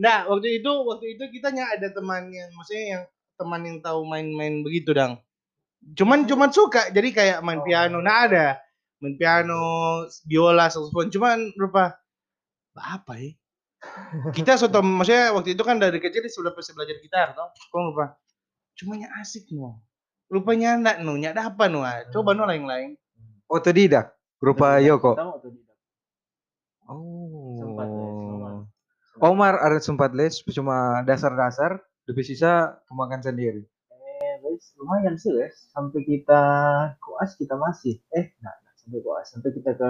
Nah, 0.00 0.24
waktu 0.32 0.64
itu 0.64 0.70
waktu 0.88 1.06
itu 1.20 1.24
kita 1.28 1.52
ada 1.52 1.88
teman 1.92 2.32
yang 2.32 2.48
maksudnya 2.56 2.84
yang 2.96 3.02
teman 3.36 3.60
yang 3.68 3.78
tahu 3.84 4.00
main-main 4.08 4.64
begitu 4.64 4.96
dang. 4.96 5.20
Cuman 5.96 6.24
cuman 6.24 6.48
suka 6.52 6.88
jadi 6.92 7.08
kayak 7.12 7.38
main 7.44 7.60
Oh. 7.60 7.66
piano. 7.68 8.00
Nah 8.00 8.28
ada 8.28 8.46
main 9.00 9.16
piano, 9.20 9.60
biola, 10.24 10.72
saxophone. 10.72 11.12
Cuman 11.12 11.52
rupa 11.56 12.00
apa 12.76 13.12
ya? 13.16 13.32
Kita 14.32 14.56
suatu 14.60 14.80
maksudnya 14.84 15.32
waktu 15.36 15.52
itu 15.56 15.62
kan 15.64 15.76
dari 15.76 16.00
kecil 16.00 16.24
sudah 16.28 16.52
bisa 16.52 16.72
belajar 16.72 16.96
gitar, 17.00 17.32
tau? 17.36 17.52
Kok 17.52 17.80
lupa? 17.92 18.16
Nya 18.96 19.12
asik 19.20 19.52
no. 19.52 19.84
Rupanya 20.32 20.80
enggak 20.80 20.96
no, 21.04 21.20
nya 21.20 21.36
ada 21.36 21.52
apa 21.52 21.68
no? 21.68 21.84
ah. 21.84 22.08
Coba 22.08 22.32
no 22.32 22.48
lain-lain. 22.48 22.96
otodidak 23.50 24.14
berupa 24.40 24.78
Yoko. 24.80 25.12
Otodidak. 25.18 25.76
Oh. 26.88 27.58
Sempat 27.60 27.88
les, 27.90 28.09
Omar. 29.20 29.54
Omar 29.54 29.54
ada 29.60 29.78
sempat 29.78 30.10
les 30.12 30.32
cuma 30.50 31.04
dasar-dasar, 31.04 31.76
lebih 32.08 32.24
sisa 32.24 32.80
kembangkan 32.88 33.20
sendiri. 33.20 33.62
Eh, 33.92 34.34
baru 34.40 34.56
lumayan 34.80 35.14
sih 35.14 35.30
wes 35.32 35.68
sampai 35.70 36.00
kita 36.02 36.42
koas 36.98 37.36
kita 37.36 37.54
masih 37.54 38.00
eh 38.12 38.32
nggak 38.34 38.54
nggak 38.56 38.74
sampai 38.76 38.98
koas 39.00 39.26
sampai 39.28 39.50
kita 39.52 39.70
ke 39.76 39.88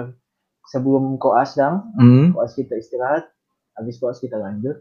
sebelum 0.67 1.15
koas 1.17 1.55
dang 1.55 1.87
Hmm. 1.95 2.31
koas 2.31 2.53
kita 2.53 2.75
istirahat 2.75 3.27
habis 3.73 3.97
koas 3.97 4.19
kita 4.19 4.35
lanjut 4.35 4.77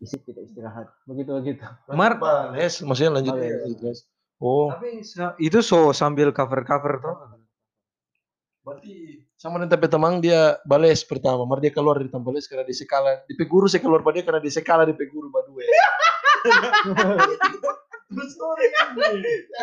isi 0.00 0.16
kita 0.18 0.40
istirahat 0.40 0.88
begitu 1.04 1.30
begitu 1.36 1.62
Mar, 1.92 2.16
Bales, 2.16 2.80
maksudnya 2.80 3.20
lanjut 3.20 3.34
Bales. 3.36 3.74
guys. 3.76 4.00
Oh, 4.40 4.72
tapi 4.72 5.04
itu 5.38 5.58
so 5.60 5.92
sambil 5.92 6.32
cover 6.32 6.64
cover 6.64 6.96
tuh. 6.98 7.14
berarti 8.60 9.24
sama 9.40 9.56
dengan 9.56 9.72
tapi 9.72 9.88
teman 9.88 10.20
dia 10.20 10.60
bales 10.68 11.00
pertama, 11.00 11.48
mar 11.48 11.64
dia 11.64 11.72
keluar 11.72 11.96
dari 11.96 12.12
tambales 12.12 12.44
karena 12.44 12.60
di 12.60 12.76
sekala 12.76 13.24
di 13.24 13.32
peguru 13.32 13.64
saya 13.64 13.80
keluar 13.80 14.04
pada 14.04 14.20
dia 14.20 14.24
karena 14.28 14.36
di 14.36 14.52
sekala 14.52 14.84
di 14.84 14.92
peguru 14.92 15.32
badue. 15.32 15.64
Terus 18.10 18.32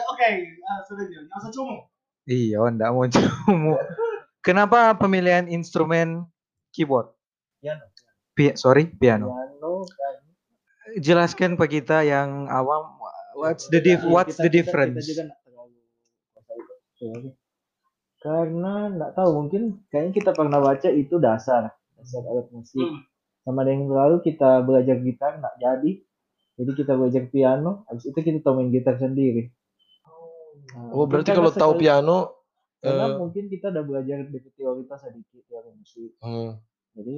Oke, 0.09 0.29
ah, 0.65 0.79
sudah 0.81 1.05
cuma. 1.53 1.85
Iya, 2.25 2.65
ndak 2.73 2.89
mau 2.89 3.05
cuma. 3.05 3.77
Kenapa 4.41 4.97
pemilihan 4.97 5.45
instrumen 5.45 6.25
keyboard? 6.73 7.13
Piano. 7.61 7.85
Pi 8.33 8.57
sorry, 8.57 8.89
piano. 8.89 9.29
piano 9.29 9.85
kan 9.85 10.15
Jelaskan 10.97 11.53
ke 11.53 11.65
kita 11.69 12.01
yang 12.01 12.49
awam 12.49 12.97
what's 13.35 13.69
the 13.69 13.77
dif 13.77 14.01
Iya, 14.01 14.09
what's 14.09 14.33
kita- 14.33 14.41
the 14.41 14.49
kita- 14.49 14.57
difference? 14.57 15.05
kita 15.05 15.21
juga 16.97 17.29
karena 18.17 18.73
nggak 18.89 19.11
tahu 19.13 19.29
mungkin 19.35 19.61
kayaknya 19.87 20.13
kita 20.13 20.31
pernah 20.31 20.57
baca 20.57 20.89
itu 20.89 21.15
dasar 21.17 21.69
dasar 21.93 22.21
alat 22.23 22.49
musik 22.49 22.81
Hmm. 22.81 23.01
sama 23.43 23.61
dengan 23.61 23.87
lalu 23.89 24.19
kita 24.21 24.61
belajar 24.61 24.97
gitar 24.97 25.37
nggak 25.37 25.55
jadi 25.55 25.91
jadi 26.55 26.71
kita 26.73 26.93
belajar 26.93 27.23
piano 27.27 27.85
habis 27.85 28.03
itu 28.03 28.17
kita 28.17 28.41
tahu 28.41 28.57
main 28.57 28.69
gitar 28.69 28.95
sendiri 28.95 29.53
Nah, 30.67 30.91
Oh, 30.91 31.05
berarti 31.05 31.31
kalau 31.31 31.47
tahu 31.49 31.73
sekali- 31.73 31.83
piano 31.83 32.17
karena 32.77 33.05
eh, 33.07 33.15
mungkin 33.15 33.43
kita 33.47 33.69
udah 33.69 33.83
belajar 33.83 34.17
dari 34.23 34.49
teoritas 34.51 34.99
sedikit 34.99 35.41
teori 35.43 35.71
musik 35.71 36.11
hmm. 36.19 36.51
jadi 36.93 37.15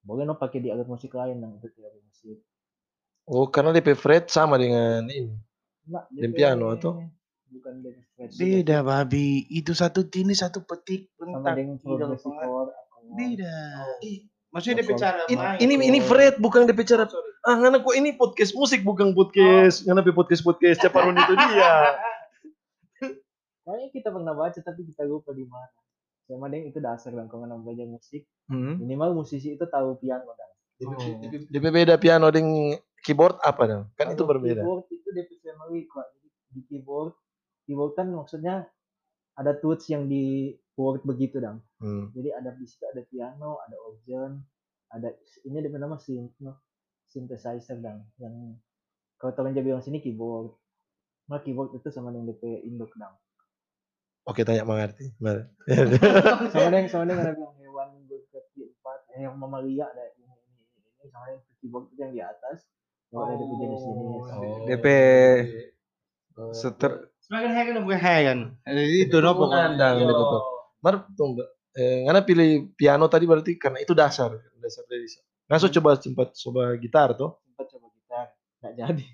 boleh 0.00 0.24
no 0.24 0.34
pakai 0.34 0.58
di 0.58 0.68
alat 0.68 0.86
musik 0.86 1.12
lain 1.12 1.38
yang 1.38 1.52
itu 1.54 1.68
teori 1.68 2.00
musik 2.00 2.38
Oh, 3.26 3.46
karena 3.46 3.74
DP 3.74 3.90
fret 3.92 4.30
sama 4.30 4.54
dengan 4.54 5.02
ini. 5.04 5.34
Dan 5.84 6.06
DP 6.08 6.30
piano 6.32 6.70
atau? 6.70 7.02
Bukan 7.56 7.74
dari 7.80 8.00
fret 8.14 8.30
Beda 8.36 8.78
babi, 8.80 9.44
itu 9.48 9.72
satu 9.72 10.04
tini 10.06 10.36
satu 10.36 10.62
petik 10.62 11.08
sama 11.16 11.56
dengan 11.56 11.80
Beda. 13.06 13.56
Oh. 14.02 14.20
Maksudnya 14.50 14.80
dia 14.80 14.86
bicara 14.88 15.20
In- 15.28 15.36
main. 15.36 15.58
ini 15.60 15.74
ini 15.84 15.98
fret 16.00 16.40
bukan 16.40 16.64
DP 16.64 16.80
cara. 16.88 17.04
Ah, 17.44 17.60
ngana 17.60 17.84
kok 17.84 17.92
ini 17.92 18.16
podcast 18.16 18.56
musik 18.56 18.80
bukan 18.82 19.12
podcast. 19.12 19.84
Ngana 19.84 20.00
pe 20.00 20.16
podcast 20.16 20.40
podcast 20.40 20.80
Caparun 20.80 21.12
itu 21.12 21.34
dia. 21.36 21.72
Kayaknya 23.66 23.88
kita 23.92 24.08
pernah 24.14 24.32
baca 24.32 24.56
tapi 24.56 24.86
kita 24.86 25.02
lupa 25.04 25.34
di 25.34 25.44
mana. 25.44 25.68
Sama 26.26 26.50
dengan 26.50 26.70
itu 26.70 26.78
dasar 26.80 27.14
kan 27.14 27.26
kalau 27.28 27.46
nggak 27.46 27.60
belajar 27.62 27.86
musik 27.86 28.24
Hmm. 28.46 28.78
minimal 28.78 29.10
musisi 29.12 29.58
itu 29.58 29.66
tahu 29.66 29.98
piano 29.98 30.30
kan. 30.30 30.50
DP, 30.78 31.50
DP 31.50 31.64
beda 31.68 31.94
piano 31.98 32.30
dengan 32.30 32.78
keyboard 33.02 33.42
apa 33.42 33.62
dong? 33.66 33.84
Kan 33.94 34.14
itu 34.14 34.22
Kalau 34.22 34.30
berbeda. 34.34 34.62
Keyboard 34.62 34.84
itu 34.88 35.08
DP 35.10 35.30
family 35.42 35.82
kok. 35.84 36.06
Jadi 36.06 36.28
di 36.48 36.60
keyboard 36.64 37.12
keyboard 37.66 37.98
kan 37.98 38.08
maksudnya 38.14 38.70
ada 39.36 39.52
tools 39.58 39.84
yang 39.92 40.08
di 40.08 40.54
board 40.78 41.04
begitu 41.04 41.42
dong. 41.42 41.60
Hmm. 41.82 42.08
Jadi 42.16 42.32
ada 42.32 42.56
di 42.56 42.64
situ 42.64 42.86
ada 42.88 43.02
piano, 43.04 43.60
ada 43.66 43.76
organ, 43.84 44.40
ada 44.94 45.12
ini 45.44 45.60
ada 45.60 45.76
nama 45.76 46.00
synth, 46.00 46.32
no? 46.40 46.56
synthesizer 47.10 47.76
dong. 47.82 48.06
Yang 48.16 48.56
kalau 49.20 49.32
teman 49.36 49.52
jadi 49.52 49.66
bilang 49.72 49.84
sini 49.84 50.00
keyboard. 50.00 50.56
Nah 51.28 51.42
keyboard 51.42 51.76
itu 51.76 51.88
sama 51.92 52.14
dengan 52.14 52.32
DP 52.32 52.64
induk 52.64 52.94
dong. 52.96 53.12
Oke, 54.26 54.42
tanya 54.42 54.66
mengerti. 54.66 55.14
Sama 56.50 56.66
dengan 56.66 56.90
sama 56.90 57.06
dengan 57.06 57.30
ada 57.30 57.38
bilang 57.38 57.54
hewan 57.62 57.88
berkaki 58.10 58.74
empat 58.74 58.98
eh, 59.14 59.22
yang 59.22 59.38
mamalia 59.38 59.86
ada 59.86 60.02
ini 60.18 60.26
ini 60.26 60.66
ini, 60.66 60.82
ini 60.82 61.06
sama 61.14 61.30
dengan 61.30 61.46
keyboard 61.62 61.86
itu 61.94 62.00
yang 62.02 62.10
di 62.10 62.22
atas 62.26 62.66
oh, 63.14 63.22
ada 63.22 63.38
DP 63.38 63.52
jenis 63.54 63.82
jenis 63.86 64.26
Oh. 64.26 64.66
DP 64.66 64.86
seter 66.52 66.92
Semakin 67.26 67.50
hack 67.52 67.66
kan 67.66 67.76
bukan 67.82 67.98
hack 67.98 68.22
kan. 68.24 68.38
Jadi 68.62 68.94
itu 69.02 69.16
no 69.18 69.30
Iya. 69.34 70.06
gitu. 70.06 70.38
Mar, 70.80 70.94
tunggu. 71.18 71.42
Eh, 71.76 72.06
ngana 72.06 72.22
pilih 72.22 72.72
piano 72.72 73.04
tadi 73.10 73.26
berarti 73.28 73.58
karena 73.58 73.82
itu 73.82 73.92
dasar, 73.92 74.32
dasar 74.56 74.84
dari. 74.86 75.04
Nggak 75.46 75.74
coba 75.76 75.90
sempat 75.98 76.28
coba 76.32 76.62
gitar 76.78 77.12
tuh. 77.12 77.36
sempat 77.44 77.66
coba 77.72 77.86
gitar 77.92 78.26
nggak 78.62 78.74
jadi 78.76 79.04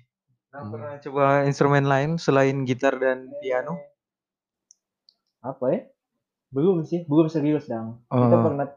Nah, 0.53 0.61
pernah 0.69 0.93
coba 1.01 1.23
instrumen 1.43 1.85
lain 1.89 2.21
selain 2.21 2.61
gitar 2.63 3.01
dan 3.01 3.33
piano? 3.41 3.73
apa 5.43 5.65
ya 5.67 5.81
belum 6.55 6.87
sih 6.87 7.03
belum 7.03 7.27
serius 7.27 7.67
dong 7.67 7.99
kita 8.07 8.35
Oh. 8.37 8.43
pernah 8.47 8.67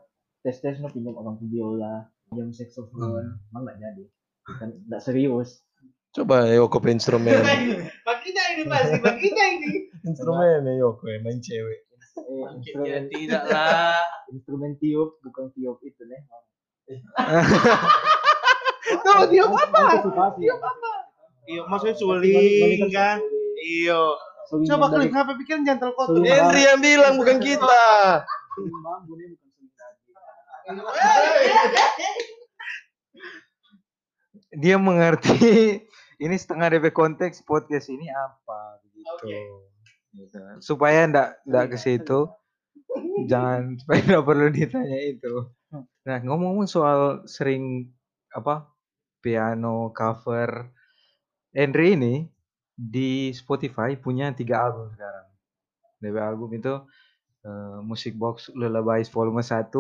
tes 0.42 0.58
tes 0.58 0.82
no 0.82 0.90
pinjam 0.90 1.14
orang 1.14 1.38
biola 1.38 2.10
pinjam 2.26 2.50
saxophone 2.50 3.38
emang 3.52 3.62
nggak 3.62 3.78
jadi 3.78 4.04
kan 4.56 4.68
nggak 4.86 4.98
serius 4.98 5.62
Coba 6.16 6.48
Yoko 6.48 6.80
pe 6.80 6.88
instrumen. 6.90 7.44
Pak 8.06 8.16
kita 8.24 8.40
ini 8.56 8.62
pasti, 8.64 8.96
Pak 8.98 9.14
kita 9.20 9.42
ini. 9.52 9.70
instrumen 10.02 10.64
ya 10.64 10.72
Yoko 10.78 11.04
ya, 11.04 11.18
main 11.20 11.38
cewek. 11.38 11.80
eh, 12.16 12.40
Ya 12.40 12.48
instrumen 12.48 13.04
tidak 13.12 13.42
lah. 13.44 14.00
instrumen 14.32 14.72
tiup 14.80 15.20
bukan 15.20 15.52
tiup 15.52 15.76
itu 15.82 16.02
nih 16.02 16.20
Tuh, 18.96 19.26
tiup 19.28 19.50
apa 19.52 20.00
tiup 20.38 20.60
Iya, 21.46 21.62
maksudnya 21.62 21.94
suling 21.94 22.90
kan. 22.90 23.22
Iya. 23.56 24.00
Coba 24.66 24.84
klik 24.90 25.10
HP 25.10 25.28
pikiran 25.36 25.62
jangan 25.62 25.80
terkotor. 25.84 26.18
Henry 26.18 26.62
yang 26.64 26.80
bilang 26.80 27.14
bukan 27.14 27.38
kita. 27.38 27.86
bambu 28.56 29.12
nih 29.14 29.26
bukan 29.30 29.48
suling 29.52 29.70
tadi 29.76 30.00
Dia 34.56 34.76
mengerti 34.76 35.80
ini 36.16 36.36
setengah 36.36 36.72
DP 36.72 36.92
konteks 36.96 37.44
podcast 37.44 37.92
ini 37.92 38.08
apa 38.08 38.80
begitu. 38.84 39.12
Oke. 39.12 39.40
Gitu. 40.16 40.38
Supaya 40.64 41.04
ndak 41.04 41.44
ndak 41.44 41.76
ke 41.76 41.78
situ. 41.80 42.28
Jangan 43.30 43.76
supaya 43.76 44.00
ndak 44.00 44.24
perlu 44.24 44.46
ditanya 44.48 44.98
itu. 45.04 45.52
Nah, 46.06 46.18
ngomong-ngomong 46.22 46.68
soal 46.70 47.26
sering 47.28 47.92
apa 48.32 48.70
piano 49.20 49.90
cover 49.92 50.70
Henry 51.52 51.96
ini 51.98 52.14
di 52.76 53.32
Spotify 53.32 53.96
punya 53.96 54.32
tiga 54.32 54.68
album 54.68 54.92
sekarang. 54.92 55.26
DP 56.00 56.16
album 56.20 56.50
itu 56.52 56.74
eh, 57.44 57.78
Music 57.84 58.14
Box 58.16 58.52
Lullabies 58.52 59.08
Volume 59.08 59.40
1, 59.40 59.72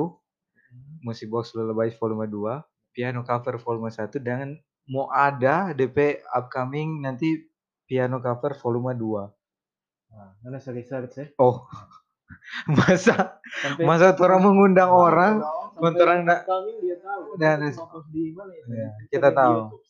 Music 1.04 1.28
Box 1.28 1.52
Lullabies 1.52 1.96
Volume 2.00 2.24
2, 2.28 2.64
Piano 2.96 3.20
Cover 3.24 3.60
Volume 3.60 3.92
1 3.92 4.16
dan 4.24 4.56
mau 4.90 5.10
ada 5.10 5.74
DP 5.74 6.22
upcoming 6.30 7.02
nanti 7.02 7.42
Piano 7.86 8.18
Cover 8.22 8.54
Volume 8.58 8.94
2. 8.94 10.14
nah 10.16 10.32
karena 10.40 10.58
research 10.72 11.12
ya? 11.18 11.26
Oh. 11.38 11.66
masa 12.78 13.38
sampai 13.62 13.86
masa 13.86 14.10
orang 14.18 14.42
mengundang 14.42 14.90
orang 14.90 15.38
sampai 15.42 15.78
kontorang 15.78 16.18
nggak 16.26 16.40
kami 16.46 16.72
dia 16.82 16.96
tahu. 16.98 17.22
Dan- 17.38 17.62
dia 17.62 17.78
fokus 17.78 18.04
di 18.10 18.34
mana 18.34 18.50
ya? 18.54 18.88
Di 18.98 19.06
kita 19.12 19.30
YouTube, 19.30 19.82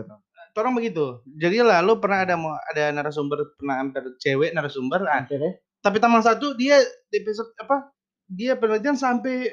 tahu. 0.00 0.24
Orang 0.56 0.72
begitu. 0.72 1.20
Jadi 1.36 1.60
lalu 1.60 2.00
pernah 2.00 2.24
ada 2.24 2.32
mau 2.40 2.56
ada 2.56 2.88
narasumber 2.88 3.44
pernah 3.60 3.76
hampir 3.84 4.08
cewek 4.16 4.56
narasumber? 4.56 5.04
Ah, 5.04 5.20
Akhirnya 5.20 5.60
tapi 5.86 6.02
taman 6.02 6.18
satu 6.18 6.58
dia 6.58 6.82
di 7.06 7.22
episode 7.22 7.54
apa? 7.62 7.94
Dia 8.26 8.58
penelitian 8.58 8.98
sampai 8.98 9.46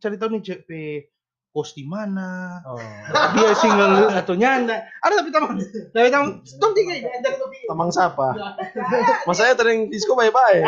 cari 0.00 0.16
tahu 0.16 0.38
nih 0.38 0.40
CP 0.40 0.68
kos 1.52 1.72
di 1.74 1.84
mana? 1.88 2.60
Oh. 2.68 2.78
Dia 3.34 3.52
single 3.56 4.12
atau 4.12 4.34
nyanda? 4.36 4.84
Ada 5.00 5.24
tapi 5.24 5.30
taman 5.32 5.56
tapi 5.90 6.08
taman 6.12 6.28
stop 6.44 6.70
tiga 6.76 6.94
ada 7.02 7.28
tapi 7.34 7.56
Tamang 7.66 7.90
siapa? 7.90 8.26
Masanya 9.24 9.54
tering 9.56 9.88
disco 9.88 10.12
bye-bye. 10.14 10.60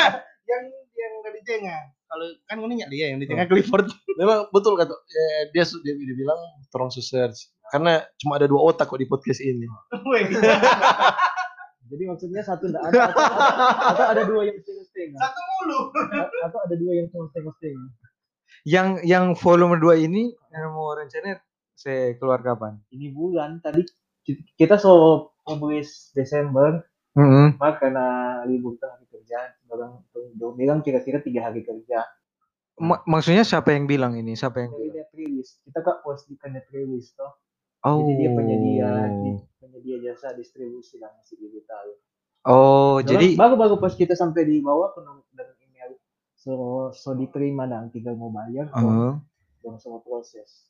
yang 0.50 0.62
yang 0.94 1.12
dari 1.24 1.40
tengah 1.46 1.80
kalau 2.04 2.26
kan 2.46 2.62
gue 2.62 2.68
nanya 2.70 2.86
dia 2.86 3.10
yang 3.10 3.18
di 3.18 3.26
tengah 3.26 3.50
Clifford 3.50 3.90
Memang 4.14 4.46
betul 4.54 4.78
kata 4.78 4.94
eh, 4.94 5.50
dia 5.50 5.66
dia, 5.82 5.94
dia 5.98 6.16
bilang 6.16 6.38
tolong 6.70 6.90
search. 6.94 7.50
Karena 7.74 7.98
cuma 8.22 8.38
ada 8.38 8.46
dua 8.46 8.70
otak 8.70 8.86
kok 8.86 9.00
di 9.02 9.08
podcast 9.10 9.42
ini. 9.42 9.66
Jadi 11.90 12.02
maksudnya 12.08 12.42
satu 12.46 12.70
enggak 12.70 12.84
ada 12.90 13.12
atau, 13.12 13.22
atau, 13.22 13.86
atau 13.92 14.04
ada 14.08 14.22
dua 14.24 14.42
yang 14.46 14.56
setengah-setengah 14.56 15.18
satu 15.20 15.40
mulu. 15.42 15.80
Atau 16.46 16.58
ada 16.62 16.74
dua 16.78 16.92
yang 16.96 17.06
cuma 17.10 17.26
setengah-setengah 17.28 18.03
Yang 18.64 19.04
yang 19.04 19.36
volume 19.36 19.76
2 19.76 20.08
ini 20.08 20.32
yang 20.48 20.72
mau 20.72 20.92
rencana 20.92 21.36
saya 21.74 22.16
keluar 22.16 22.40
kapan? 22.40 22.80
ini 22.88 23.10
bulan 23.10 23.60
tadi 23.60 23.84
ki- 24.22 24.56
kita 24.56 24.78
so 24.78 24.92
publish 25.44 26.10
Desember 26.12 26.80
Mm-hmm. 27.14 27.62
maka 27.62 27.78
karena 27.78 28.06
libur 28.42 28.74
hari 28.82 29.06
kerja 29.06 29.54
orang 29.70 30.02
bilang 30.58 30.82
kira-kira 30.82 31.22
tiga 31.22 31.46
hari 31.46 31.62
kerja 31.62 32.02
Ma- 32.74 33.06
maksudnya 33.06 33.46
siapa 33.46 33.70
yang 33.70 33.86
bilang 33.86 34.18
ini? 34.18 34.34
Siapa 34.34 34.66
yang 34.66 34.74
dari 34.74 34.90
bilang? 34.90 34.98
net 34.98 35.10
release 35.14 35.62
kita 35.62 35.78
kak 35.78 36.02
post 36.02 36.26
di 36.26 36.34
net 36.50 36.66
release 36.74 37.14
toh 37.14 37.30
Oh. 37.86 38.02
jadi 38.02 38.12
dia 38.18 38.30
penyedia 38.34 38.90
di 39.14 39.30
penyedia 39.60 39.96
jasa 40.02 40.34
distribusi 40.34 40.98
dan 40.98 41.12
musik 41.14 41.36
digital. 41.38 41.84
Oh, 42.42 42.98
jadi 42.98 43.36
baru-baru 43.38 43.78
pas 43.78 43.92
kita 43.92 44.16
sampai 44.16 44.42
di 44.42 44.58
bawah 44.58 44.90
email 44.96 45.53
so 46.44 46.52
so 46.92 47.16
diterima 47.16 47.64
dan 47.64 47.88
tinggal 47.88 48.12
mau 48.14 48.28
bayar 48.28 48.68
Oh. 48.70 49.16
dan 49.58 49.74
semua 49.76 49.98
proses. 49.98 50.68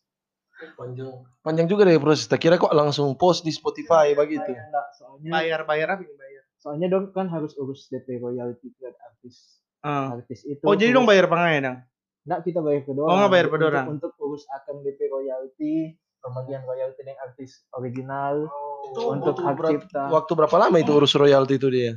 Panjang. 0.78 1.26
Panjang 1.42 1.66
juga 1.66 1.82
deh 1.82 1.98
proses. 1.98 2.24
Tak 2.24 2.38
kira 2.38 2.54
kok 2.54 2.70
langsung 2.70 3.10
post 3.14 3.42
di 3.42 3.50
Spotify 3.50 4.14
begitu. 4.14 4.46
Bayar 4.46 4.64
enggak, 4.64 4.86
soalnya 4.94 5.30
Bayar 5.32 5.60
bayar 5.64 5.88
apa 5.90 6.02
ini 6.02 6.14
bayar? 6.14 6.42
soalnya 6.56 6.86
dong 6.88 7.10
kan 7.10 7.26
harus 7.26 7.52
urus 7.54 7.90
DP 7.90 8.16
royalty 8.16 8.70
ke 8.72 8.86
artis 8.88 9.58
Ah. 9.80 10.14
artis 10.14 10.46
itu. 10.46 10.62
Oh 10.62 10.72
jadi 10.72 10.94
dong 10.94 11.04
bayar 11.04 11.26
pangai 11.26 11.58
dong? 11.58 11.82
Enggak 12.24 12.40
kita 12.40 12.62
bayar 12.62 12.80
ke 12.80 12.90
Oh, 12.94 13.04
nggak 13.10 13.28
bayar 13.28 13.44
ke 13.44 13.50
Untuk- 13.50 13.64
dorang. 13.66 13.86
Untuk, 13.90 14.12
urus 14.16 14.46
akan 14.48 14.74
DP 14.80 15.00
royalty, 15.04 15.74
pembagian 16.18 16.62
royalty 16.62 16.96
dengan 16.96 17.18
artis 17.20 17.50
original. 17.74 18.48
Itu 18.86 19.00
Untuk 19.10 19.36
hak 19.36 19.58
cipta. 19.60 20.02
waktu 20.08 20.32
berapa 20.32 20.56
lama 20.56 20.76
itu 20.78 20.92
urus 20.94 21.12
royalty 21.12 21.58
itu 21.58 21.68
dia? 21.68 21.92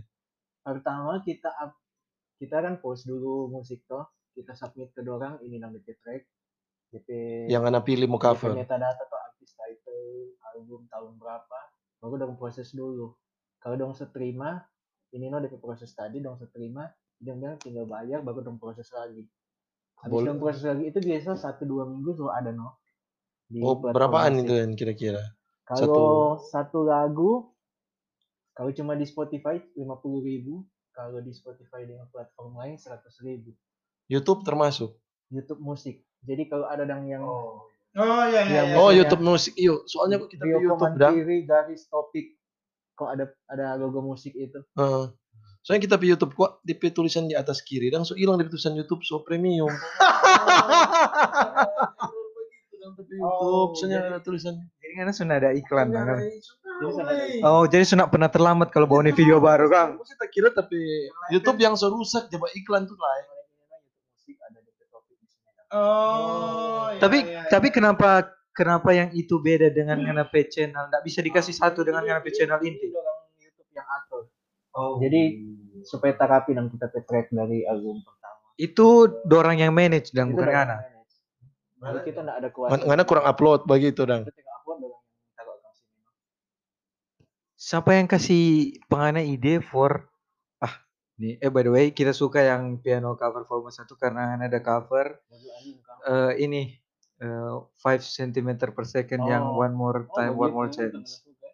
Pertama 0.59 1.21
kita 1.21 1.47
up, 1.53 1.71
kita 2.37 2.61
kan 2.61 2.77
post 2.81 3.09
dulu 3.09 3.49
musik 3.49 3.83
toh, 3.89 4.05
kita 4.37 4.53
submit 4.53 4.93
ke 4.93 5.01
dorang 5.01 5.41
ini 5.41 5.57
namanya 5.57 5.81
DP 5.85 5.97
track. 6.01 6.21
DP 6.93 7.07
Yang 7.49 7.63
anak 7.73 7.83
pilih 7.83 8.07
mau 8.07 8.21
cover. 8.21 8.53
metadata 8.53 9.03
tuh 9.09 9.19
artis 9.19 9.51
title, 9.57 10.37
album 10.53 10.85
tahun 10.87 11.17
berapa, 11.17 11.59
baru 11.99 12.15
dong 12.21 12.37
proses 12.37 12.71
dulu. 12.71 13.11
Kalau 13.57 13.75
dong 13.75 13.93
seterima, 13.97 14.61
ini 15.11 15.27
no 15.27 15.41
DP 15.41 15.57
proses 15.57 15.89
tadi 15.91 16.21
dong 16.21 16.37
seterima, 16.37 16.85
bilang 17.17 17.57
tinggal 17.57 17.89
bayar 17.89 18.21
baru 18.21 18.45
dong 18.45 18.61
proses 18.61 18.87
lagi. 18.93 19.25
Habis 19.97 20.13
Boleh. 20.13 20.27
dong 20.29 20.39
proses 20.39 20.63
lagi 20.63 20.83
itu 20.93 20.99
biasa 21.01 21.33
satu 21.33 21.65
dua 21.65 21.89
minggu 21.89 22.13
tuh 22.13 22.29
ada 22.29 22.53
no. 22.53 22.77
Di 23.49 23.63
Oh, 23.65 23.79
berapaan 23.81 24.43
itu 24.45 24.53
yang 24.53 24.77
kira-kira? 24.77 25.23
Kalau 25.67 26.37
satu 26.39 26.85
lagu, 26.87 27.51
kalau 28.55 28.71
cuma 28.71 28.95
di 28.95 29.03
Spotify 29.03 29.59
50.000 29.75 29.83
ribu, 30.23 30.63
kalau 30.97 31.21
di 31.21 31.29
Spotify 31.29 31.85
dengan 31.85 32.09
platform 32.09 32.57
lain 32.57 32.81
100.000 32.81 33.05
ribu. 33.21 33.53
YouTube 34.09 34.41
termasuk. 34.41 34.97
YouTube 35.29 35.61
musik. 35.61 36.01
Jadi 36.25 36.49
kalau 36.49 36.65
ada 36.65 36.81
yang 36.89 37.05
yang 37.05 37.23
Oh 37.97 38.23
iya 38.25 38.41
iya. 38.41 38.41
Yang 38.41 38.47
iya. 38.49 38.61
Oh, 38.73 38.89
Biasanya- 38.89 38.97
YouTube 38.97 39.23
musik. 39.23 39.53
Yuk, 39.53 39.79
soalnya 39.85 40.17
kok 40.17 40.29
kita 40.33 40.43
di 40.43 40.51
YouTube 40.57 40.97
dah. 40.97 41.11
kiri 41.13 41.37
garis 41.45 41.85
topik 41.85 42.33
kok 42.97 43.09
ada 43.13 43.29
ada 43.45 43.77
logo 43.77 44.01
musik 44.01 44.33
itu. 44.33 44.57
Heeh. 44.73 45.05
Soalnya 45.61 45.81
kita 45.85 45.95
di 46.01 46.07
YouTube 46.09 46.33
kok 46.33 46.65
DP 46.65 46.89
tulisan 46.89 47.29
di 47.29 47.37
atas 47.37 47.61
kiri 47.61 47.93
dan 47.93 48.01
so 48.01 48.17
hilang 48.17 48.41
di 48.41 48.49
tulisan 48.49 48.73
YouTube 48.73 49.05
so 49.05 49.21
premium. 49.21 49.69
YouTube, 52.97 53.71
soalnya 53.77 53.99
ada 54.09 54.19
tulisan. 54.23 54.57
jadi 54.79 54.93
kan 55.03 55.13
sudah 55.13 55.37
ada 55.37 55.49
iklan 55.53 55.91
kan? 55.91 56.17
Oh, 57.41 57.63
jadi 57.65 57.83
sudah 57.83 58.05
pernah 58.05 58.29
terlambat 58.29 58.69
kalau 58.69 58.85
bawa 58.85 59.01
video 59.09 59.41
baru 59.41 59.65
kan? 59.67 59.87
Aku 59.97 60.05
sih 60.05 60.13
tak 60.13 60.29
kira 60.29 60.53
tapi 60.53 60.77
YouTube 61.33 61.57
yang 61.57 61.73
so 61.73 61.89
rusak 61.89 62.29
coba 62.29 62.47
iklan 62.53 62.85
tuh 62.85 62.93
lain. 62.93 63.25
YouTube 63.25 64.05
musik 64.13 64.37
ada 64.41 64.59
di 64.61 64.71
topik 64.87 65.17
di 65.17 65.27
sini. 65.27 65.49
Oh. 65.73 66.93
iya, 66.93 66.99
Tapi 67.01 67.17
iya, 67.25 67.41
iya. 67.43 67.49
tapi 67.49 67.67
kenapa 67.73 68.09
kenapa 68.53 68.89
yang 68.93 69.09
itu 69.13 69.41
beda 69.41 69.73
dengan 69.73 69.97
P 70.29 70.45
channel? 70.49 70.89
Nggak 70.89 71.03
bisa 71.03 71.19
dikasih 71.25 71.55
satu 71.55 71.81
dengan 71.81 72.05
P 72.21 72.27
channel 72.29 72.61
inti. 72.61 72.93
YouTube 73.41 73.69
yang 73.73 73.87
atur. 73.87 74.29
Jadi 75.01 75.21
supaya 75.81 76.13
tak 76.13 76.29
rapi 76.29 76.53
dan 76.53 76.69
kita 76.69 76.93
track 76.93 77.33
dari 77.33 77.65
album 77.65 78.05
pertama. 78.05 78.37
Itu 78.57 78.87
dorang 79.25 79.57
yang 79.57 79.73
manage 79.73 80.13
dan 80.13 80.29
bukan. 80.29 80.77
Jadi 81.77 81.99
kita 82.05 82.21
enggak 82.25 82.37
ada 82.41 82.49
kuasa. 82.53 82.71
Man- 82.73 82.85
Ngana 82.85 83.03
kurang 83.05 83.25
upload 83.25 83.65
begitu 83.65 84.01
dang. 84.05 84.25
Kita 84.25 84.33
tinggal 84.33 84.53
upload 84.61 84.79
orang 84.81 85.01
yang 85.05 85.29
taruh 85.37 85.53
akun 85.53 85.73
sini. 85.77 86.01
Siapa 87.57 87.97
yang 87.97 88.05
kasih 88.05 88.77
pengana 88.85 89.25
ide 89.25 89.57
for 89.65 90.05
ah 90.61 90.73
nih 91.17 91.41
eh 91.41 91.49
by 91.49 91.65
the 91.65 91.73
way 91.73 91.85
kita 91.89 92.13
suka 92.13 92.45
yang 92.45 92.77
piano 92.77 93.17
cover 93.17 93.49
volume 93.49 93.73
1 93.73 93.89
karena 93.97 94.37
ada 94.37 94.59
cover 94.61 95.17
eh 96.05 96.33
ini 96.37 96.77
eh 97.17 97.53
5 97.81 97.81
cm 98.05 98.49
per 98.77 98.85
second 98.85 99.25
yang 99.25 99.41
Oh. 99.41 99.57
one 99.57 99.73
more 99.73 100.05
Oh, 100.05 100.13
time 100.13 100.37
one 100.37 100.53
more 100.53 100.69
begitu, 100.69 101.01
chance. 101.01 101.25
suka. 101.25 101.47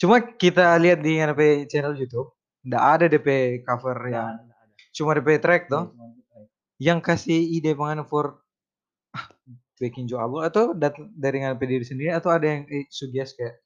Cuma 0.00 0.16
kita 0.24 0.72
lihat 0.80 1.04
di 1.04 1.20
NP 1.20 1.68
channel 1.68 1.92
YouTube, 1.92 2.32
nggak 2.64 2.84
ada 2.96 3.04
DP 3.12 3.28
cover 3.60 3.96
yang 4.08 4.40
Nggak 4.40 4.48
ada. 4.48 4.54
cuma 4.96 5.10
DP 5.12 5.28
track 5.36 5.62
toh. 5.68 5.92
Di 5.92 6.24
track. 6.24 6.48
Yang 6.80 6.98
kasih 7.04 7.40
ide 7.52 7.76
pengen 7.76 8.08
for 8.08 8.40
ah, 9.12 9.28
bikin 9.76 10.08
jo 10.08 10.16
album 10.16 10.40
atau 10.40 10.72
dat 10.72 10.96
dari 11.12 11.44
NP 11.44 11.60
diri 11.68 11.84
sendiri 11.84 12.10
atau 12.12 12.32
ada 12.32 12.48
yang 12.48 12.64
eh, 12.72 12.88
suggest 12.88 13.36
kayak 13.36 13.60